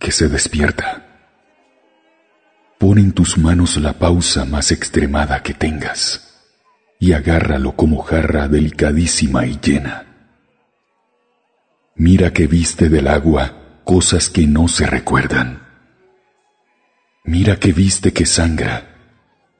que 0.00 0.10
se 0.10 0.28
despierta. 0.28 1.06
Pon 2.80 2.98
en 2.98 3.12
tus 3.12 3.38
manos 3.38 3.76
la 3.76 3.92
pausa 3.92 4.44
más 4.44 4.72
extremada 4.72 5.40
que 5.44 5.54
tengas 5.54 6.42
y 6.98 7.12
agárralo 7.12 7.76
como 7.76 8.02
jarra 8.02 8.48
delicadísima 8.48 9.46
y 9.46 9.60
llena. 9.60 10.06
Mira 11.94 12.32
que 12.32 12.48
viste 12.48 12.88
del 12.88 13.06
agua 13.06 13.82
cosas 13.84 14.28
que 14.30 14.48
no 14.48 14.66
se 14.66 14.84
recuerdan 14.84 15.70
Mira 17.24 17.56
que 17.56 17.72
viste 17.72 18.12
que 18.12 18.26
sangra, 18.26 18.96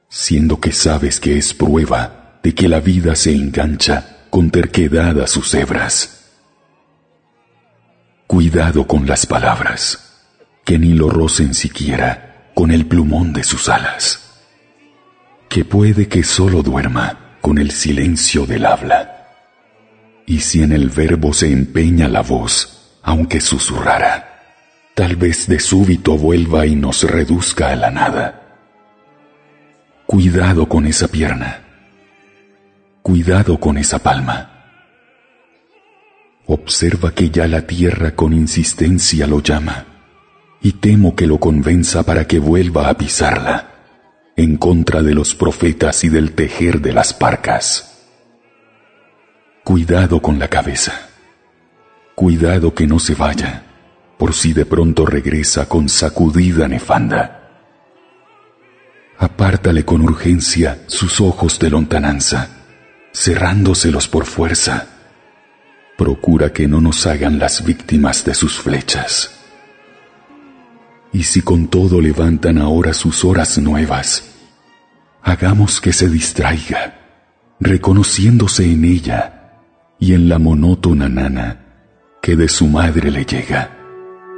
siendo 0.09 0.59
que 0.59 0.73
sabes 0.73 1.19
que 1.21 1.37
es 1.37 1.53
prueba 1.53 2.39
de 2.43 2.53
que 2.53 2.67
la 2.67 2.81
vida 2.81 3.15
se 3.15 3.33
engancha 3.33 4.25
con 4.29 4.51
terquedad 4.51 5.21
a 5.21 5.27
sus 5.27 5.53
hebras. 5.53 6.31
Cuidado 8.27 8.85
con 8.85 9.07
las 9.07 9.25
palabras, 9.25 10.25
que 10.65 10.77
ni 10.77 10.93
lo 10.93 11.09
rocen 11.09 11.53
siquiera 11.53 12.51
con 12.53 12.69
el 12.69 12.85
plumón 12.85 13.31
de 13.31 13.45
sus 13.45 13.69
alas, 13.69 14.41
que 15.47 15.63
puede 15.63 16.09
que 16.09 16.23
solo 16.23 16.63
duerma 16.63 17.37
con 17.39 17.57
el 17.57 17.71
silencio 17.71 18.45
del 18.45 18.65
habla. 18.65 19.29
Y 20.25 20.41
si 20.41 20.63
en 20.63 20.73
el 20.73 20.89
verbo 20.89 21.33
se 21.33 21.51
empeña 21.51 22.09
la 22.09 22.21
voz, 22.21 22.99
aunque 23.03 23.39
susurrara, 23.39 24.32
Tal 24.93 25.15
vez 25.15 25.47
de 25.47 25.59
súbito 25.59 26.17
vuelva 26.17 26.67
y 26.67 26.75
nos 26.75 27.03
reduzca 27.03 27.69
a 27.71 27.75
la 27.75 27.89
nada. 27.89 28.59
Cuidado 30.05 30.69
con 30.69 30.85
esa 30.85 31.07
pierna. 31.07 31.61
Cuidado 33.01 33.59
con 33.59 33.79
esa 33.79 33.97
palma. 33.99 34.51
Observa 36.45 37.11
que 37.11 37.31
ya 37.31 37.47
la 37.47 37.65
tierra 37.65 38.15
con 38.15 38.33
insistencia 38.33 39.25
lo 39.25 39.41
llama 39.41 39.85
y 40.61 40.73
temo 40.73 41.15
que 41.15 41.25
lo 41.25 41.39
convenza 41.39 42.03
para 42.03 42.27
que 42.27 42.37
vuelva 42.37 42.89
a 42.89 42.95
pisarla 42.95 43.71
en 44.35 44.57
contra 44.57 45.01
de 45.01 45.15
los 45.15 45.33
profetas 45.33 46.03
y 46.03 46.09
del 46.09 46.33
tejer 46.33 46.81
de 46.81 46.93
las 46.93 47.15
parcas. 47.15 48.05
Cuidado 49.63 50.21
con 50.21 50.37
la 50.37 50.49
cabeza. 50.49 51.09
Cuidado 52.13 52.75
que 52.75 52.85
no 52.85 52.99
se 52.99 53.15
vaya 53.15 53.72
por 54.17 54.33
si 54.33 54.53
de 54.53 54.65
pronto 54.65 55.05
regresa 55.05 55.67
con 55.67 55.89
sacudida 55.89 56.67
nefanda. 56.67 57.39
Apártale 59.17 59.85
con 59.85 60.01
urgencia 60.01 60.83
sus 60.87 61.21
ojos 61.21 61.59
de 61.59 61.69
lontananza, 61.69 62.49
cerrándoselos 63.13 64.07
por 64.07 64.25
fuerza. 64.25 64.87
Procura 65.97 66.51
que 66.51 66.67
no 66.67 66.81
nos 66.81 67.05
hagan 67.05 67.39
las 67.39 67.63
víctimas 67.63 68.25
de 68.25 68.33
sus 68.33 68.59
flechas. 68.59 69.39
Y 71.11 71.23
si 71.23 71.41
con 71.41 71.67
todo 71.67 72.01
levantan 72.01 72.57
ahora 72.57 72.93
sus 72.93 73.23
horas 73.23 73.59
nuevas, 73.59 74.31
hagamos 75.21 75.79
que 75.79 75.93
se 75.93 76.09
distraiga, 76.09 76.99
reconociéndose 77.59 78.65
en 78.65 78.83
ella 78.83 79.61
y 79.99 80.13
en 80.13 80.27
la 80.27 80.39
monótona 80.39 81.07
nana 81.07 81.59
que 82.21 82.35
de 82.35 82.49
su 82.49 82.67
madre 82.67 83.11
le 83.11 83.25
llega 83.25 83.82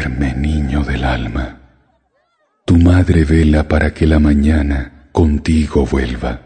Duerme, 0.00 0.32
niño 0.34 0.82
del 0.82 1.04
alma. 1.04 1.60
Tu 2.64 2.78
madre 2.78 3.22
vela 3.24 3.68
para 3.68 3.92
que 3.92 4.06
la 4.06 4.18
mañana 4.18 5.10
contigo 5.12 5.84
vuelva. 5.84 6.40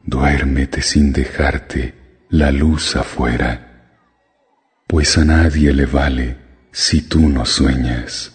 Duérmete 0.00 0.82
sin 0.82 1.12
dejarte 1.12 1.94
la 2.28 2.52
luz 2.52 2.94
afuera, 2.94 3.50
pues 4.86 5.18
a 5.18 5.24
nadie 5.24 5.72
le 5.72 5.86
vale 5.86 6.36
si 6.70 7.02
tú 7.08 7.28
no 7.28 7.44
sueñas. 7.44 8.32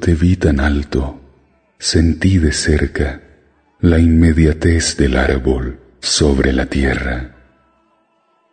Te 0.00 0.14
vi 0.14 0.36
tan 0.36 0.60
alto, 0.60 1.20
sentí 1.78 2.38
de 2.38 2.52
cerca 2.52 3.20
la 3.80 3.98
inmediatez 3.98 4.96
del 4.96 5.16
árbol 5.16 5.80
sobre 6.00 6.52
la 6.52 6.66
tierra, 6.66 7.34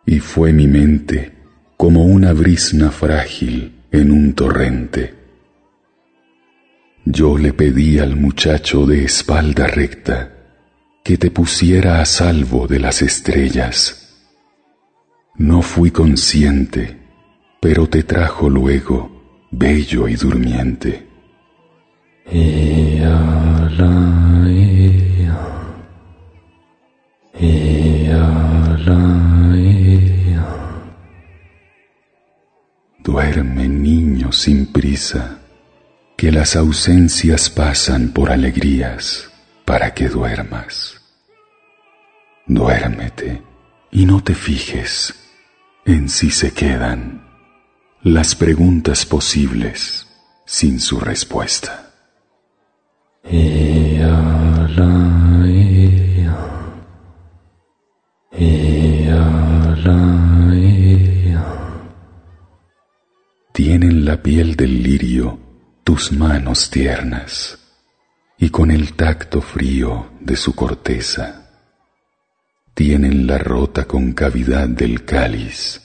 y 0.05 0.19
fue 0.19 0.51
mi 0.53 0.67
mente 0.67 1.33
como 1.77 2.03
una 2.05 2.33
brisna 2.33 2.91
frágil 2.91 3.83
en 3.91 4.11
un 4.11 4.33
torrente. 4.33 5.13
Yo 7.05 7.37
le 7.37 7.53
pedí 7.53 7.99
al 7.99 8.15
muchacho 8.15 8.85
de 8.85 9.03
espalda 9.05 9.67
recta 9.67 10.33
que 11.03 11.17
te 11.17 11.29
pusiera 11.29 12.01
a 12.01 12.05
salvo 12.05 12.67
de 12.67 12.79
las 12.79 13.01
estrellas. 13.03 14.25
No 15.37 15.61
fui 15.61 15.91
consciente, 15.91 16.97
pero 17.61 17.87
te 17.87 18.03
trajo 18.03 18.49
luego, 18.49 19.47
bello 19.51 20.07
y 20.07 20.15
durmiente. 20.15 21.14
Duerme, 32.99 33.67
niño, 33.69 34.31
sin 34.31 34.71
prisa, 34.73 35.39
que 36.17 36.31
las 36.31 36.55
ausencias 36.55 37.49
pasan 37.51 38.09
por 38.09 38.31
alegrías 38.31 39.31
para 39.63 39.93
que 39.93 40.09
duermas. 40.09 41.01
Duérmete 42.47 43.43
y 43.91 44.05
no 44.05 44.23
te 44.23 44.33
fijes 44.33 45.13
en 45.85 46.09
si 46.09 46.31
se 46.31 46.51
quedan 46.53 47.27
las 48.01 48.35
preguntas 48.35 49.05
posibles 49.05 50.07
sin 50.45 50.79
su 50.79 50.99
respuesta. 50.99 51.84
Tienen 63.51 64.05
la 64.05 64.21
piel 64.21 64.55
del 64.55 64.83
lirio 64.83 65.39
tus 65.83 66.11
manos 66.11 66.69
tiernas 66.69 67.57
y 68.37 68.49
con 68.49 68.69
el 68.69 68.93
tacto 68.93 69.41
frío 69.41 70.11
de 70.19 70.35
su 70.35 70.53
corteza. 70.53 71.49
Tienen 72.73 73.25
la 73.25 73.37
rota 73.37 73.85
concavidad 73.85 74.67
del 74.67 75.05
cáliz 75.05 75.81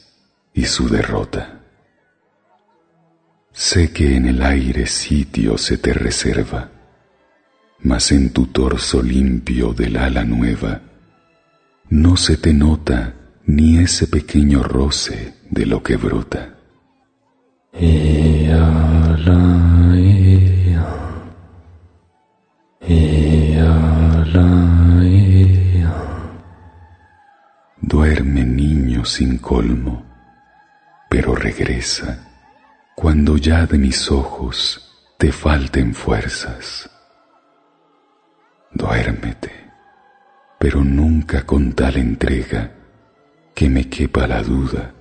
y 0.52 0.64
su 0.64 0.88
derrota. 0.88 1.60
Sé 3.52 3.92
que 3.92 4.16
en 4.16 4.26
el 4.26 4.42
aire 4.42 4.86
sitio 4.86 5.56
se 5.56 5.78
te 5.78 5.92
reserva, 5.92 6.79
mas 7.82 8.12
en 8.12 8.30
tu 8.30 8.46
torso 8.46 9.02
limpio 9.02 9.72
del 9.72 9.96
ala 9.96 10.24
nueva 10.24 10.82
no 11.88 12.16
se 12.16 12.36
te 12.36 12.52
nota 12.52 13.14
ni 13.46 13.78
ese 13.78 14.06
pequeño 14.06 14.62
roce 14.62 15.34
de 15.50 15.66
lo 15.66 15.82
que 15.82 15.96
brota. 15.96 16.54
Duerme 27.80 28.44
niño 28.44 29.04
sin 29.04 29.38
colmo, 29.38 30.04
pero 31.08 31.34
regresa 31.34 32.28
cuando 32.94 33.36
ya 33.36 33.66
de 33.66 33.78
mis 33.78 34.10
ojos 34.10 35.14
te 35.18 35.32
falten 35.32 35.94
fuerzas. 35.94 36.88
Duérmete, 38.72 39.52
pero 40.58 40.84
nunca 40.84 41.44
con 41.44 41.72
tal 41.72 41.96
entrega 41.96 42.72
que 43.54 43.68
me 43.68 43.88
quepa 43.88 44.26
la 44.26 44.42
duda 44.42 44.94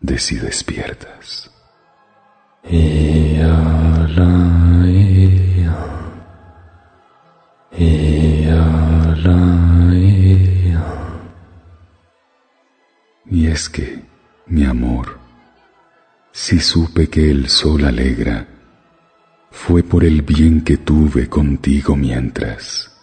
de 0.00 0.18
si 0.18 0.36
despiertas. 0.36 1.50
Y 13.30 13.46
es 13.46 13.68
que, 13.68 14.02
mi 14.46 14.64
amor, 14.64 15.18
si 16.30 16.60
supe 16.60 17.08
que 17.08 17.30
el 17.30 17.48
sol 17.48 17.84
alegra, 17.84 18.46
fue 19.50 19.82
por 19.82 20.04
el 20.04 20.22
bien 20.22 20.62
que 20.62 20.76
tuve 20.76 21.28
contigo 21.28 21.96
mientras, 21.96 22.93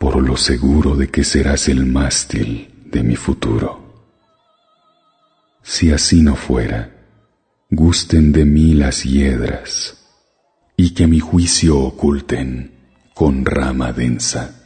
por 0.00 0.16
lo 0.22 0.34
seguro 0.38 0.96
de 0.96 1.10
que 1.10 1.24
serás 1.24 1.68
el 1.68 1.84
mástil 1.84 2.72
de 2.86 3.02
mi 3.02 3.16
futuro. 3.16 3.68
Si 5.62 5.92
así 5.92 6.22
no 6.22 6.36
fuera, 6.36 6.90
gusten 7.68 8.32
de 8.32 8.46
mí 8.46 8.72
las 8.72 9.04
hiedras 9.04 9.98
y 10.74 10.94
que 10.94 11.06
mi 11.06 11.20
juicio 11.20 11.78
oculten 11.78 12.72
con 13.12 13.44
rama 13.44 13.92
densa, 13.92 14.64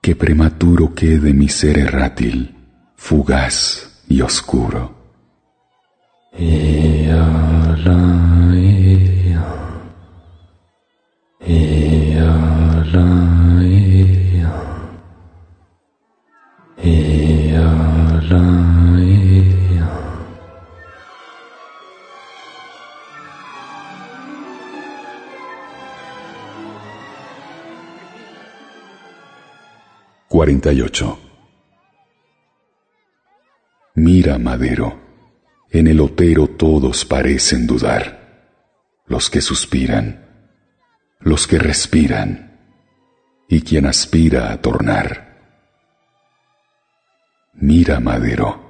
que 0.00 0.14
prematuro 0.14 0.94
quede 0.94 1.34
mi 1.34 1.48
ser 1.48 1.76
errátil, 1.76 2.54
fugaz 2.94 4.04
y 4.08 4.20
oscuro. 4.20 4.94
Mira, 33.94 34.38
Madero, 34.38 34.98
en 35.70 35.86
el 35.86 36.00
otero 36.00 36.46
todos 36.46 37.04
parecen 37.04 37.66
dudar, 37.66 38.56
los 39.06 39.28
que 39.28 39.40
suspiran, 39.40 40.24
los 41.20 41.46
que 41.46 41.58
respiran 41.58 42.58
y 43.48 43.62
quien 43.62 43.86
aspira 43.86 44.52
a 44.52 44.60
tornar. 44.62 45.27
Mira, 47.60 48.00
Madero, 48.00 48.60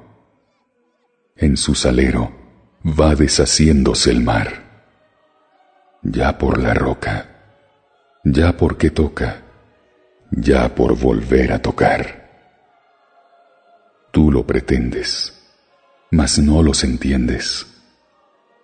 en 1.36 1.56
su 1.56 1.74
salero 1.74 2.32
va 2.84 3.14
deshaciéndose 3.14 4.10
el 4.10 4.22
mar, 4.22 4.64
ya 6.02 6.38
por 6.38 6.58
la 6.58 6.74
roca, 6.74 7.26
ya 8.24 8.56
porque 8.56 8.90
toca 8.90 9.42
ya 10.30 10.74
por 10.74 10.96
volver 10.96 11.52
a 11.52 11.60
tocar. 11.60 12.28
Tú 14.10 14.30
lo 14.30 14.46
pretendes, 14.46 15.34
mas 16.10 16.38
no 16.38 16.62
los 16.62 16.84
entiendes, 16.84 17.66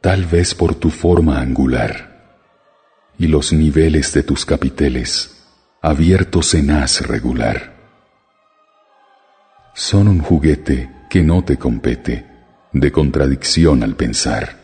tal 0.01 0.25
vez 0.27 0.55
por 0.55 0.75
tu 0.75 0.91
forma 0.91 1.41
angular 1.41 2.13
y 3.19 3.29
los 3.29 3.53
niveles 3.53 4.13
de 4.13 4.23
tus 4.23 4.45
capiteles 4.45 5.47
abiertos 5.81 6.55
en 6.55 6.71
haz 6.71 7.07
regular. 7.07 7.74
Son 9.75 10.09
un 10.09 10.21
juguete 10.21 10.91
que 11.11 11.23
no 11.23 11.45
te 11.45 11.59
compete 11.59 12.27
de 12.73 12.91
contradicción 12.91 13.83
al 13.83 13.97
pensar, 13.97 14.57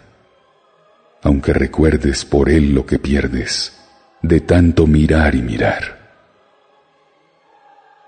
aunque 1.22 1.52
recuerdes 1.52 2.24
por 2.24 2.48
él 2.48 2.74
lo 2.74 2.86
que 2.86 2.98
pierdes 2.98 3.76
de 4.22 4.40
tanto 4.40 4.86
mirar 4.86 5.34
y 5.34 5.42
mirar. 5.42 5.98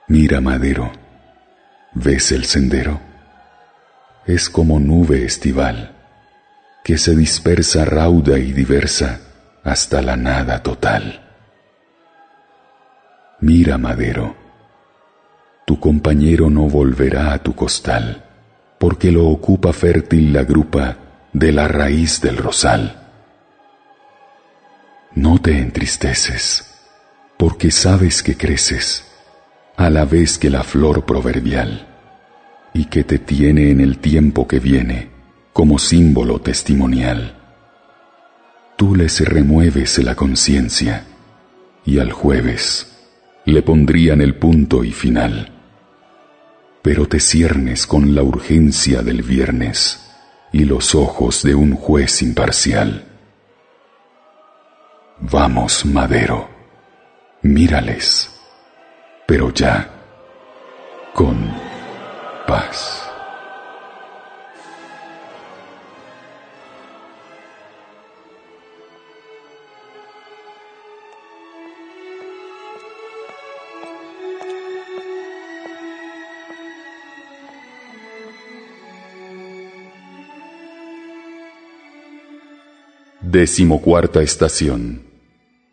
Mira, 0.09 0.40
Madero, 0.40 0.92
¿Ves 1.94 2.32
el 2.32 2.46
sendero? 2.46 3.00
Es 4.24 4.48
como 4.48 4.80
nube 4.80 5.26
estival 5.26 5.94
que 6.82 6.96
se 6.96 7.14
dispersa 7.14 7.84
rauda 7.84 8.38
y 8.38 8.53
diversa 8.53 9.20
hasta 9.62 10.00
la 10.00 10.16
nada 10.16 10.62
total. 10.62 11.20
Mira, 13.40 13.76
madero, 13.76 14.36
tu 15.72 15.80
compañero 15.80 16.50
no 16.50 16.68
volverá 16.68 17.32
a 17.32 17.42
tu 17.42 17.54
costal, 17.54 18.26
porque 18.78 19.10
lo 19.10 19.26
ocupa 19.28 19.72
fértil 19.72 20.30
la 20.30 20.44
grupa 20.44 20.98
de 21.32 21.50
la 21.50 21.66
raíz 21.66 22.20
del 22.20 22.36
rosal. 22.36 23.08
No 25.14 25.40
te 25.40 25.56
entristeces, 25.56 26.78
porque 27.38 27.70
sabes 27.70 28.22
que 28.22 28.36
creces, 28.36 29.10
a 29.78 29.88
la 29.88 30.04
vez 30.04 30.36
que 30.36 30.50
la 30.50 30.62
flor 30.62 31.06
proverbial, 31.06 31.86
y 32.74 32.84
que 32.84 33.02
te 33.02 33.18
tiene 33.18 33.70
en 33.70 33.80
el 33.80 33.96
tiempo 33.96 34.46
que 34.46 34.60
viene 34.60 35.08
como 35.54 35.78
símbolo 35.78 36.38
testimonial. 36.42 37.34
Tú 38.76 38.94
les 38.94 39.26
remueves 39.26 39.96
la 40.04 40.16
conciencia, 40.16 41.06
y 41.86 41.98
al 41.98 42.12
jueves 42.12 43.08
le 43.46 43.62
pondrían 43.62 44.20
el 44.20 44.34
punto 44.34 44.84
y 44.84 44.92
final. 44.92 45.51
Pero 46.82 47.06
te 47.06 47.20
ciernes 47.20 47.86
con 47.86 48.14
la 48.14 48.22
urgencia 48.22 49.02
del 49.02 49.22
viernes 49.22 50.10
y 50.52 50.64
los 50.64 50.94
ojos 50.94 51.42
de 51.42 51.54
un 51.54 51.74
juez 51.74 52.22
imparcial. 52.22 53.06
Vamos, 55.20 55.86
Madero, 55.86 56.48
mírales, 57.42 58.28
pero 59.26 59.52
ya, 59.54 59.88
con 61.14 61.54
paz. 62.46 63.01
Decimocuarta 83.32 84.20
estación 84.20 85.04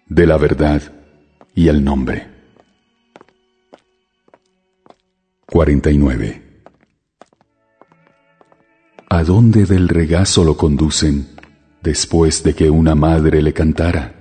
de 0.08 0.26
la 0.26 0.38
verdad 0.38 0.82
y 1.54 1.68
el 1.68 1.84
nombre. 1.84 2.26
49. 5.48 6.42
¿A 9.10 9.24
dónde 9.26 9.66
del 9.66 9.90
regazo 9.90 10.46
lo 10.46 10.56
conducen 10.56 11.28
después 11.84 12.44
de 12.44 12.56
que 12.56 12.70
una 12.70 12.96
madre 12.96 13.42
le 13.42 13.52
cantara? 13.52 14.16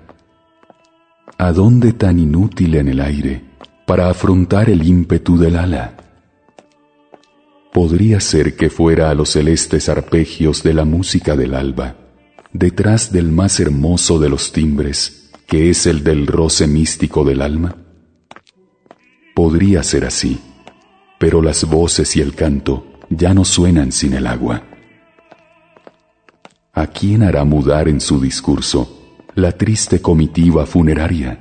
¿A 1.39 1.53
dónde 1.53 1.93
tan 1.93 2.19
inútil 2.19 2.75
en 2.75 2.89
el 2.89 2.99
aire 2.99 3.45
para 3.87 4.11
afrontar 4.11 4.69
el 4.69 4.85
ímpetu 4.85 5.39
del 5.39 5.59
ala? 5.59 5.97
Podría 7.73 8.19
ser 8.19 8.57
que 8.57 8.69
fuera 8.69 9.11
a 9.11 9.15
los 9.15 9.29
celestes 9.29 9.89
arpegios 9.89 10.65
de 10.65 10.75
la 10.75 10.85
música 10.85 11.37
del 11.37 11.55
alba 11.55 12.08
detrás 12.59 13.13
del 13.13 13.31
más 13.31 13.61
hermoso 13.61 14.19
de 14.19 14.29
los 14.29 14.51
timbres, 14.51 15.31
que 15.47 15.71
es 15.71 15.87
el 15.87 16.03
del 16.03 16.27
roce 16.27 16.67
místico 16.67 17.25
del 17.25 17.41
alma? 17.41 17.77
Podría 19.35 19.85
ser 19.85 20.05
así, 20.05 20.41
pero 21.21 21.41
las 21.41 21.65
voces 21.65 22.17
y 22.17 22.21
el 22.21 22.35
canto 22.35 22.85
ya 23.11 23.33
no 23.33 23.45
suenan 23.45 23.93
sin 23.93 24.13
el 24.15 24.27
agua. 24.27 24.65
¿A 26.73 26.89
quién 26.89 27.23
hará 27.23 27.45
mudar 27.45 27.89
en 27.89 28.01
su 28.01 28.21
discurso 28.21 29.17
la 29.37 29.53
triste 29.53 30.03
comitiva 30.03 30.67
funeraria? 30.67 31.41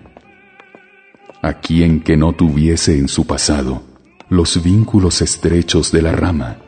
¿A 1.41 1.53
quién 1.55 2.01
que 2.01 2.15
no 2.15 2.33
tuviese 2.33 2.97
en 2.97 3.07
su 3.07 3.25
pasado 3.25 3.81
los 4.29 4.61
vínculos 4.61 5.23
estrechos 5.23 5.91
de 5.91 6.01
la 6.03 6.11
rama? 6.11 6.66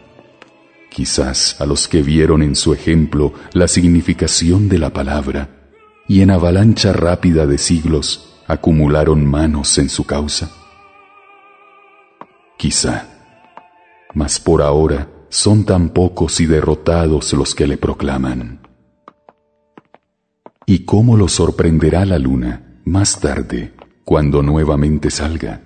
Quizás 0.89 1.59
a 1.61 1.65
los 1.65 1.87
que 1.87 2.01
vieron 2.01 2.41
en 2.41 2.55
su 2.55 2.73
ejemplo 2.73 3.33
la 3.53 3.67
significación 3.67 4.69
de 4.69 4.79
la 4.79 4.91
palabra 4.91 5.49
y 6.07 6.21
en 6.21 6.31
avalancha 6.31 6.91
rápida 6.93 7.45
de 7.45 7.57
siglos 7.57 8.41
acumularon 8.47 9.25
manos 9.25 9.77
en 9.77 9.89
su 9.89 10.05
causa? 10.05 10.51
Quizá, 12.57 13.07
mas 14.13 14.39
por 14.39 14.61
ahora 14.61 15.07
son 15.29 15.63
tan 15.63 15.89
pocos 15.89 16.41
y 16.41 16.45
derrotados 16.45 17.31
los 17.33 17.53
que 17.53 17.67
le 17.67 17.77
proclaman. 17.77 18.59
¿Y 20.65 20.85
cómo 20.85 21.15
lo 21.15 21.27
sorprenderá 21.27 22.05
la 22.05 22.19
luna 22.19 22.81
más 22.85 23.19
tarde, 23.19 23.73
cuando 24.03 24.41
nuevamente 24.41 25.09
salga? 25.09 25.61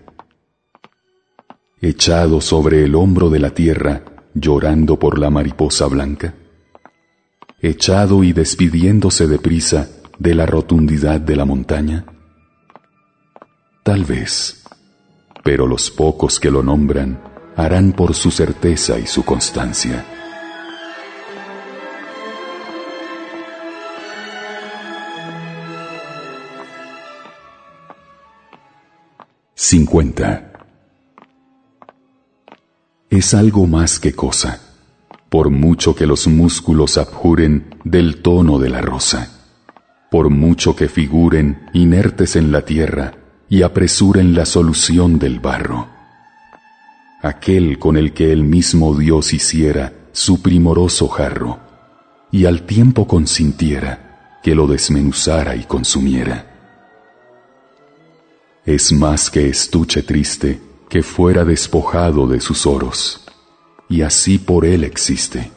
Echado 1.82 2.42
sobre 2.42 2.84
el 2.84 2.96
hombro 2.96 3.30
de 3.30 3.40
la 3.40 3.50
tierra, 3.50 4.04
llorando 4.34 4.98
por 4.98 5.20
la 5.20 5.30
mariposa 5.30 5.88
blanca? 5.88 6.34
¿Echado 7.62 8.24
y 8.24 8.34
despidiéndose 8.34 9.28
de 9.28 9.40
prisa 9.40 9.90
de 10.20 10.36
la 10.36 10.46
rotundidad 10.46 11.22
de 11.22 11.36
la 11.36 11.46
montaña? 11.46 12.06
Tal 13.84 14.06
vez, 14.06 14.64
pero 15.44 15.68
los 15.68 15.92
pocos 15.92 16.40
que 16.40 16.52
lo 16.52 16.64
nombran 16.64 17.22
harán 17.56 17.94
por 17.94 18.14
su 18.16 18.32
certeza 18.32 19.00
y 19.00 19.06
su 19.06 19.24
constancia. 19.24 20.06
Cincuenta 29.54 30.53
es 33.18 33.36
algo 33.36 33.68
más 33.68 33.99
que 33.99 34.14
cosa, 34.14 34.59
por 35.30 35.51
mucho 35.51 35.95
que 35.95 36.07
los 36.07 36.26
músculos 36.26 36.97
abjuren 36.97 37.76
del 37.84 38.24
tono 38.24 38.57
de 38.57 38.70
la 38.70 38.82
rosa, 38.82 39.30
por 40.09 40.32
mucho 40.32 40.76
que 40.76 40.88
figuren 40.88 41.70
inertes 41.74 42.36
en 42.36 42.51
la 42.51 42.66
tierra 42.66 43.14
y 43.47 43.61
apresuren 43.61 44.34
la 44.34 44.47
solución 44.47 45.20
del 45.20 45.39
barro. 45.39 45.89
Aquel 47.22 47.78
con 47.78 47.97
el 47.97 48.14
que 48.14 48.32
el 48.32 48.43
mismo 48.43 48.95
Dios 48.95 49.32
hiciera 49.32 49.93
su 50.11 50.41
primoroso 50.41 51.07
jarro, 51.07 51.59
y 52.32 52.45
al 52.45 52.64
tiempo 52.64 53.07
consintiera 53.07 54.39
que 54.41 54.55
lo 54.55 54.66
desmenuzara 54.66 55.55
y 55.55 55.66
consumiera. 55.66 56.47
Es 58.66 58.91
más 58.91 59.30
que 59.30 59.49
estuche 59.49 60.01
triste, 60.01 60.73
que 60.90 61.04
fuera 61.04 61.46
despojado 61.46 62.28
de 62.28 62.40
sus 62.40 62.66
oros, 62.66 63.26
y 63.90 64.02
así 64.02 64.38
por 64.38 64.66
él 64.66 64.84
existe, 64.84 65.52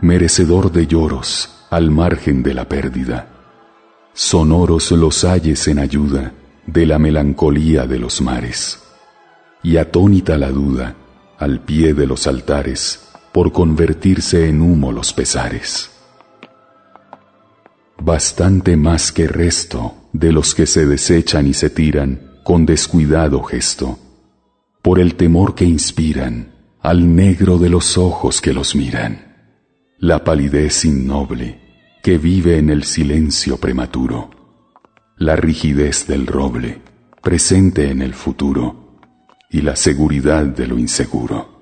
merecedor 0.00 0.72
de 0.72 0.86
lloros 0.86 1.66
al 1.70 1.90
margen 1.90 2.42
de 2.42 2.54
la 2.54 2.68
pérdida. 2.68 3.28
Sonoros 4.12 4.90
los 4.90 5.24
ayes 5.24 5.68
en 5.68 5.78
ayuda 5.78 6.32
de 6.66 6.86
la 6.86 6.98
melancolía 6.98 7.86
de 7.86 7.98
los 7.98 8.20
mares, 8.20 8.82
y 9.62 9.76
atónita 9.76 10.36
la 10.38 10.50
duda 10.50 10.94
al 11.38 11.60
pie 11.60 11.94
de 11.94 12.06
los 12.06 12.26
altares 12.26 13.08
por 13.32 13.52
convertirse 13.52 14.48
en 14.48 14.60
humo 14.60 14.92
los 14.92 15.12
pesares. 15.12 15.90
Bastante 18.00 18.76
más 18.76 19.12
que 19.12 19.26
resto 19.26 19.94
de 20.12 20.32
los 20.32 20.54
que 20.54 20.66
se 20.66 20.86
desechan 20.86 21.46
y 21.46 21.54
se 21.54 21.70
tiran 21.70 22.40
con 22.44 22.64
descuidado 22.64 23.42
gesto 23.42 23.98
por 24.88 25.00
el 25.00 25.16
temor 25.16 25.54
que 25.54 25.66
inspiran 25.66 26.54
al 26.80 27.14
negro 27.14 27.58
de 27.58 27.68
los 27.68 27.98
ojos 27.98 28.40
que 28.40 28.54
los 28.54 28.74
miran, 28.74 29.36
la 29.98 30.24
palidez 30.24 30.86
innoble 30.86 31.60
que 32.02 32.16
vive 32.16 32.56
en 32.56 32.70
el 32.70 32.84
silencio 32.84 33.58
prematuro, 33.58 34.30
la 35.18 35.36
rigidez 35.36 36.06
del 36.06 36.26
roble 36.26 36.80
presente 37.20 37.90
en 37.90 38.00
el 38.00 38.14
futuro 38.14 38.98
y 39.50 39.60
la 39.60 39.76
seguridad 39.76 40.46
de 40.46 40.66
lo 40.66 40.78
inseguro. 40.78 41.60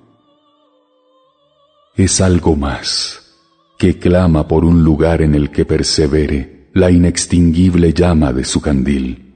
Es 1.97 2.21
algo 2.21 2.55
más 2.55 3.35
que 3.77 3.99
clama 3.99 4.47
por 4.47 4.63
un 4.63 4.85
lugar 4.85 5.21
en 5.21 5.35
el 5.35 5.51
que 5.51 5.65
persevere 5.65 6.69
la 6.73 6.91
inextinguible 6.91 7.91
llama 7.93 8.31
de 8.31 8.45
su 8.45 8.61
candil 8.61 9.35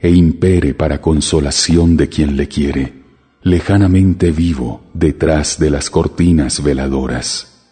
e 0.00 0.10
impere 0.10 0.74
para 0.74 1.00
consolación 1.00 1.96
de 1.96 2.08
quien 2.08 2.36
le 2.36 2.48
quiere 2.48 3.01
lejanamente 3.42 4.30
vivo 4.30 4.82
detrás 4.94 5.58
de 5.58 5.70
las 5.70 5.90
cortinas 5.90 6.62
veladoras, 6.62 7.66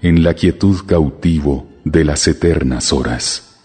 en 0.00 0.22
la 0.22 0.34
quietud 0.34 0.84
cautivo 0.86 1.68
de 1.84 2.04
las 2.04 2.26
eternas 2.28 2.92
horas 2.92 3.58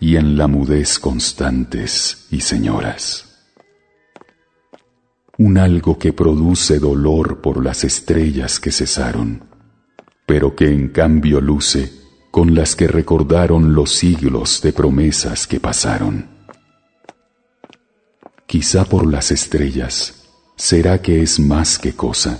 y 0.00 0.16
en 0.16 0.36
la 0.36 0.48
mudez 0.48 0.98
constantes 0.98 2.26
y 2.30 2.40
señoras. 2.40 3.28
un 5.38 5.56
algo 5.58 5.98
que 5.98 6.12
produce 6.12 6.78
dolor 6.78 7.40
por 7.40 7.64
las 7.64 7.84
estrellas 7.84 8.60
que 8.60 8.70
cesaron, 8.70 9.44
pero 10.26 10.54
que 10.54 10.68
en 10.68 10.90
cambio 10.90 11.40
luce 11.40 11.90
con 12.30 12.54
las 12.54 12.76
que 12.76 12.86
recordaron 12.86 13.74
los 13.74 13.92
siglos 13.92 14.60
de 14.62 14.72
promesas 14.72 15.46
que 15.46 15.58
pasaron. 15.58 16.28
Quizá 18.46 18.84
por 18.84 19.10
las 19.10 19.32
estrellas 19.32 20.21
será 20.62 21.02
que 21.02 21.22
es 21.22 21.40
más 21.40 21.76
que 21.76 21.96
cosa, 21.96 22.38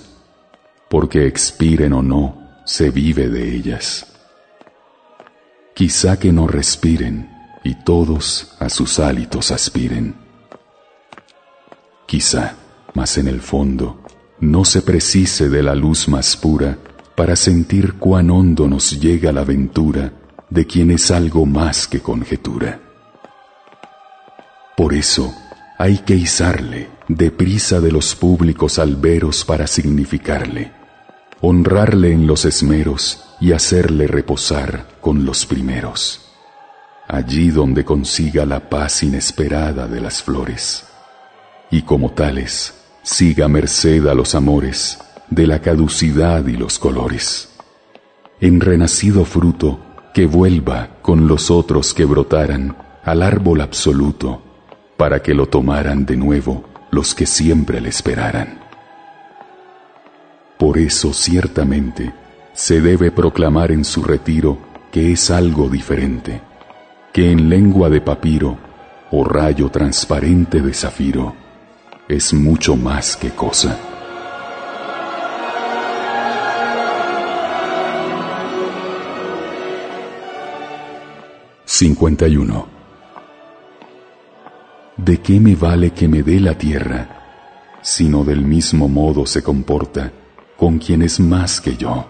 porque 0.89 1.27
expiren 1.27 1.93
o 1.93 2.03
no, 2.05 2.61
se 2.65 2.91
vive 2.91 3.29
de 3.29 3.53
ellas. 3.53 4.07
Quizá 5.75 6.17
que 6.21 6.33
no 6.33 6.47
respiren 6.47 7.29
y 7.65 7.75
todos 7.83 8.55
a 8.61 8.69
sus 8.69 9.01
hálitos 9.01 9.51
aspiren. 9.51 10.15
Quizá, 12.07 12.55
mas 12.95 13.19
en 13.19 13.27
el 13.27 13.41
fondo, 13.41 14.01
no 14.39 14.65
se 14.65 14.83
precise 14.83 15.49
de 15.49 15.65
la 15.65 15.75
luz 15.75 16.07
más 16.07 16.37
pura 16.37 16.79
para 17.17 17.35
sentir 17.35 17.95
cuán 17.95 18.31
hondo 18.31 18.69
nos 18.69 19.01
llega 19.01 19.33
la 19.33 19.41
aventura 19.41 20.13
de 20.49 20.65
quien 20.65 20.93
es 20.93 21.11
algo 21.11 21.45
más 21.45 21.89
que 21.89 21.99
conjetura. 21.99 22.81
Por 24.77 24.95
eso 24.95 25.35
hay 25.77 25.99
que 25.99 26.15
izarle 26.15 27.02
deprisa 27.17 27.81
de 27.81 27.93
los 27.93 28.15
públicos 28.15 28.79
alberos 28.79 29.45
para 29.45 29.67
significarle, 29.67 30.73
honrarle 31.41 32.13
en 32.13 32.27
los 32.27 32.45
esmeros 32.45 33.25
y 33.41 33.53
hacerle 33.53 34.07
reposar 34.07 34.87
con 35.01 35.25
los 35.25 35.45
primeros, 35.47 36.33
allí 37.09 37.51
donde 37.51 37.85
consiga 37.85 38.47
la 38.47 38.69
paz 38.69 39.03
inesperada 39.03 39.89
de 39.89 40.01
las 40.01 40.23
flores, 40.23 40.85
y 41.71 41.83
como 41.83 42.13
tales 42.13 42.75
siga 43.03 43.49
merced 43.49 44.07
a 44.07 44.15
los 44.15 44.35
amores 44.35 44.99
de 45.29 45.47
la 45.47 45.61
caducidad 45.61 46.47
y 46.47 46.57
los 46.57 46.79
colores. 46.79 47.49
En 48.41 48.61
renacido 48.61 49.25
fruto, 49.25 49.81
que 50.15 50.27
vuelva 50.27 50.99
con 51.01 51.27
los 51.27 51.51
otros 51.51 51.95
que 51.95 52.05
brotaran 52.05 52.77
al 53.03 53.23
árbol 53.23 53.61
absoluto, 53.61 54.43
para 54.97 55.23
que 55.23 55.35
lo 55.35 55.47
tomaran 55.47 56.05
de 56.07 56.17
nuevo 56.17 56.72
los 56.93 57.15
que 57.15 57.27
siempre 57.27 57.81
le 57.81 57.89
esperaran. 57.89 58.61
Por 60.59 60.79
eso 60.79 61.13
ciertamente 61.13 62.13
se 62.53 62.81
debe 62.81 63.11
proclamar 63.11 63.73
en 63.73 63.85
su 63.85 64.05
retiro 64.05 64.59
que 64.93 65.11
es 65.11 65.31
algo 65.31 65.69
diferente, 65.69 66.43
que 67.13 67.33
en 67.33 67.49
lengua 67.49 67.89
de 67.89 68.01
papiro 68.01 68.59
o 69.11 69.25
rayo 69.25 69.71
transparente 69.71 70.61
de 70.61 70.75
zafiro 70.75 71.35
es 72.09 72.33
mucho 72.35 72.77
más 72.77 73.17
que 73.17 73.31
cosa. 73.31 73.77
51. 81.65 82.72
¿De 84.97 85.21
qué 85.21 85.41
me 85.41 85.57
vale 85.57 85.93
que 85.93 86.07
me 86.07 86.23
dé 86.23 86.39
la 86.39 86.57
tierra, 86.57 87.79
sino 87.81 88.25
del 88.25 88.43
mismo 88.45 88.89
modo 88.89 89.27
se 89.27 89.43
comporta 89.43 90.13
con 90.57 90.79
quien 90.79 91.03
es 91.03 91.19
más 91.19 91.61
que 91.61 91.77
yo? 91.77 92.07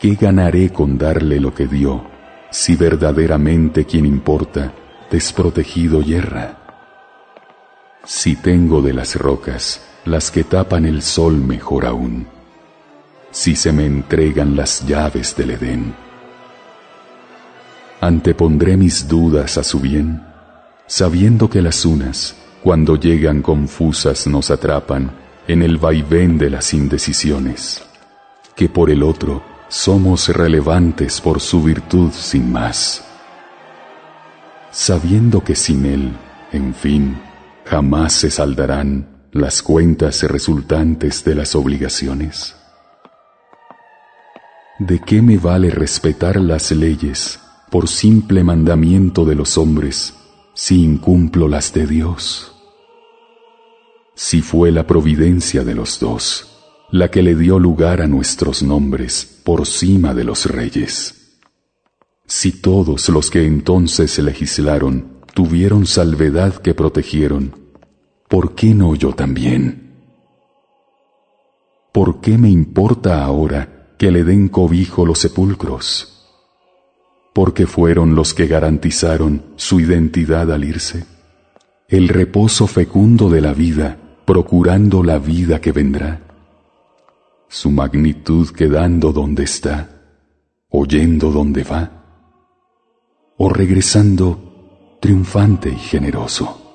¿Qué 0.00 0.14
ganaré 0.14 0.70
con 0.72 0.98
darle 0.98 1.40
lo 1.40 1.54
que 1.54 1.66
dio, 1.66 2.04
si 2.50 2.76
verdaderamente 2.76 3.84
quien 3.84 4.04
importa, 4.04 4.72
desprotegido 5.10 6.02
yerra? 6.02 6.58
Si 8.04 8.36
tengo 8.36 8.82
de 8.82 8.92
las 8.92 9.16
rocas 9.16 9.84
las 10.04 10.30
que 10.30 10.44
tapan 10.44 10.86
el 10.86 11.02
sol 11.02 11.36
mejor 11.36 11.86
aún, 11.86 12.26
si 13.30 13.54
se 13.54 13.72
me 13.72 13.86
entregan 13.86 14.56
las 14.56 14.86
llaves 14.86 15.36
del 15.36 15.50
Edén, 15.52 15.94
Antepondré 18.00 18.76
mis 18.76 19.08
dudas 19.08 19.58
a 19.58 19.64
su 19.64 19.80
bien, 19.80 20.22
sabiendo 20.88 21.50
que 21.50 21.60
las 21.60 21.84
unas, 21.84 22.34
cuando 22.62 22.96
llegan 22.96 23.42
confusas, 23.42 24.26
nos 24.26 24.50
atrapan 24.50 25.12
en 25.46 25.62
el 25.62 25.76
vaivén 25.76 26.38
de 26.38 26.50
las 26.50 26.74
indecisiones, 26.74 27.84
que 28.56 28.68
por 28.68 28.90
el 28.90 29.02
otro 29.02 29.42
somos 29.68 30.28
relevantes 30.28 31.20
por 31.20 31.40
su 31.40 31.62
virtud 31.62 32.10
sin 32.12 32.50
más. 32.50 33.04
Sabiendo 34.70 35.44
que 35.44 35.54
sin 35.54 35.84
él, 35.84 36.12
en 36.52 36.74
fin, 36.74 37.18
jamás 37.66 38.14
se 38.14 38.30
saldarán 38.30 39.28
las 39.30 39.62
cuentas 39.62 40.22
resultantes 40.22 41.22
de 41.22 41.34
las 41.34 41.54
obligaciones. 41.54 42.56
¿De 44.78 45.00
qué 45.00 45.20
me 45.20 45.36
vale 45.36 45.70
respetar 45.70 46.40
las 46.40 46.70
leyes 46.70 47.40
por 47.70 47.88
simple 47.88 48.42
mandamiento 48.42 49.26
de 49.26 49.34
los 49.34 49.58
hombres 49.58 50.14
si 50.60 50.82
incumplo 50.82 51.46
las 51.46 51.72
de 51.72 51.86
Dios? 51.86 52.52
Si 54.16 54.42
fue 54.42 54.72
la 54.72 54.88
providencia 54.88 55.62
de 55.62 55.76
los 55.76 56.00
dos 56.00 56.48
la 56.90 57.12
que 57.12 57.22
le 57.22 57.36
dio 57.36 57.60
lugar 57.60 58.02
a 58.02 58.08
nuestros 58.08 58.64
nombres 58.64 59.40
por 59.44 59.66
cima 59.66 60.14
de 60.14 60.24
los 60.24 60.46
reyes. 60.46 61.38
Si 62.26 62.50
todos 62.50 63.08
los 63.08 63.30
que 63.30 63.46
entonces 63.46 64.18
legislaron 64.18 65.20
tuvieron 65.32 65.86
salvedad 65.86 66.56
que 66.56 66.74
protegieron, 66.74 67.54
¿por 68.28 68.56
qué 68.56 68.74
no 68.74 68.96
yo 68.96 69.12
también? 69.12 69.94
¿Por 71.92 72.20
qué 72.20 72.36
me 72.36 72.50
importa 72.50 73.22
ahora 73.24 73.94
que 73.96 74.10
le 74.10 74.24
den 74.24 74.48
cobijo 74.48 75.06
los 75.06 75.20
sepulcros? 75.20 76.17
Porque 77.38 77.68
fueron 77.68 78.16
los 78.16 78.34
que 78.34 78.48
garantizaron 78.48 79.44
su 79.54 79.78
identidad 79.78 80.50
al 80.50 80.64
irse, 80.64 81.04
el 81.86 82.08
reposo 82.08 82.66
fecundo 82.66 83.30
de 83.30 83.40
la 83.40 83.54
vida, 83.54 83.96
procurando 84.24 85.04
la 85.04 85.20
vida 85.20 85.60
que 85.60 85.70
vendrá, 85.70 86.20
su 87.48 87.70
magnitud 87.70 88.48
quedando 88.50 89.12
donde 89.12 89.44
está, 89.44 89.88
oyendo 90.68 91.30
donde 91.30 91.62
va, 91.62 91.92
o 93.36 93.48
regresando 93.48 94.96
triunfante 95.00 95.70
y 95.70 95.76
generoso. 95.76 96.67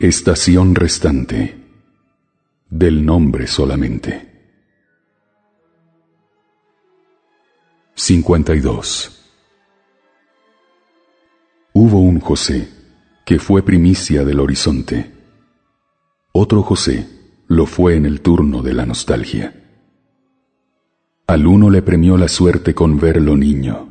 Estación 0.00 0.76
restante. 0.76 1.58
Del 2.70 3.04
nombre 3.04 3.48
solamente. 3.48 4.28
52. 7.96 9.24
Hubo 11.72 11.98
un 11.98 12.20
José 12.20 12.68
que 13.26 13.40
fue 13.40 13.64
primicia 13.64 14.24
del 14.24 14.38
horizonte. 14.38 15.10
Otro 16.30 16.62
José 16.62 17.08
lo 17.48 17.66
fue 17.66 17.96
en 17.96 18.06
el 18.06 18.20
turno 18.20 18.62
de 18.62 18.74
la 18.74 18.86
nostalgia. 18.86 19.52
Al 21.26 21.44
uno 21.44 21.70
le 21.70 21.82
premió 21.82 22.16
la 22.16 22.28
suerte 22.28 22.72
con 22.72 23.00
verlo 23.00 23.36
niño, 23.36 23.88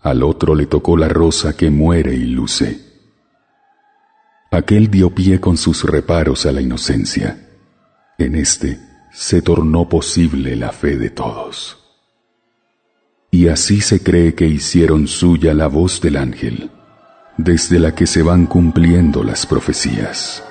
al 0.00 0.24
otro 0.24 0.56
le 0.56 0.66
tocó 0.66 0.96
la 0.96 1.08
rosa 1.08 1.56
que 1.56 1.70
muere 1.70 2.12
y 2.12 2.24
luce 2.24 2.91
Aquel 4.54 4.90
dio 4.90 5.08
pie 5.08 5.40
con 5.40 5.56
sus 5.56 5.82
reparos 5.82 6.44
a 6.44 6.52
la 6.52 6.60
inocencia. 6.60 7.38
En 8.18 8.34
este 8.34 8.78
se 9.10 9.40
tornó 9.40 9.88
posible 9.88 10.56
la 10.56 10.72
fe 10.72 10.98
de 10.98 11.08
todos. 11.08 11.78
Y 13.30 13.48
así 13.48 13.80
se 13.80 14.02
cree 14.02 14.34
que 14.34 14.46
hicieron 14.46 15.08
suya 15.08 15.54
la 15.54 15.68
voz 15.68 16.02
del 16.02 16.18
ángel, 16.18 16.70
desde 17.38 17.78
la 17.78 17.94
que 17.94 18.06
se 18.06 18.22
van 18.22 18.44
cumpliendo 18.44 19.24
las 19.24 19.46
profecías. 19.46 20.44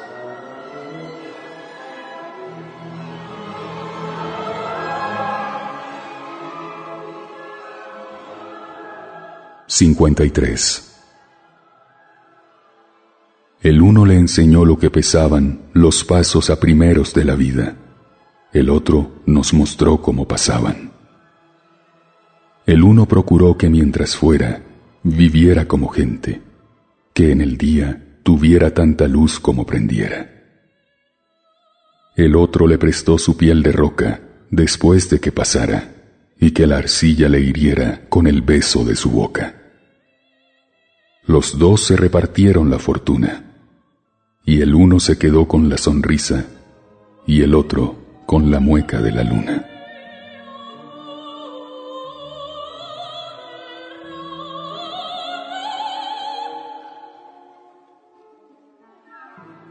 Cincuenta 9.67 10.25
y 10.25 10.31
tres. 10.31 10.90
El 13.61 13.81
uno 13.81 14.07
le 14.07 14.15
enseñó 14.15 14.65
lo 14.65 14.79
que 14.79 14.89
pesaban 14.89 15.69
los 15.73 16.03
pasos 16.03 16.49
a 16.49 16.59
primeros 16.59 17.13
de 17.13 17.25
la 17.25 17.35
vida, 17.35 17.75
el 18.53 18.71
otro 18.71 19.21
nos 19.27 19.53
mostró 19.53 20.01
cómo 20.01 20.27
pasaban. 20.27 20.91
El 22.65 22.83
uno 22.83 23.07
procuró 23.07 23.57
que 23.57 23.69
mientras 23.69 24.15
fuera, 24.15 24.63
viviera 25.03 25.67
como 25.67 25.89
gente, 25.89 26.41
que 27.13 27.31
en 27.31 27.39
el 27.39 27.57
día 27.57 28.19
tuviera 28.23 28.73
tanta 28.73 29.07
luz 29.07 29.39
como 29.39 29.65
prendiera. 29.65 30.29
El 32.15 32.35
otro 32.35 32.65
le 32.65 32.79
prestó 32.79 33.19
su 33.19 33.37
piel 33.37 33.61
de 33.61 33.71
roca 33.71 34.21
después 34.49 35.07
de 35.11 35.19
que 35.19 35.31
pasara 35.31 35.93
y 36.39 36.49
que 36.49 36.65
la 36.65 36.77
arcilla 36.77 37.29
le 37.29 37.39
hiriera 37.41 38.09
con 38.09 38.25
el 38.25 38.41
beso 38.41 38.83
de 38.83 38.95
su 38.95 39.11
boca. 39.11 39.55
Los 41.25 41.59
dos 41.59 41.81
se 41.81 41.95
repartieron 41.95 42.69
la 42.71 42.79
fortuna, 42.79 43.50
y 44.43 44.61
el 44.61 44.75
uno 44.75 44.99
se 44.99 45.17
quedó 45.17 45.47
con 45.47 45.69
la 45.69 45.77
sonrisa 45.77 46.45
y 47.25 47.41
el 47.41 47.53
otro 47.53 47.95
con 48.25 48.49
la 48.49 48.59
mueca 48.59 49.01
de 49.01 49.11
la 49.11 49.23
luna. 49.23 49.67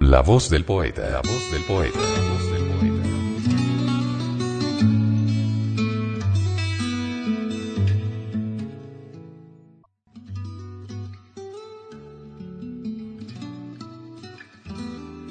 La 0.00 0.22
voz 0.22 0.50
del 0.50 0.64
poeta, 0.64 1.08
la 1.08 1.20
voz 1.20 1.52
del 1.52 1.62
poeta, 1.64 1.98
la 1.98 2.28
voz 2.28 2.50
del 2.50 2.52
poeta. 2.52 2.59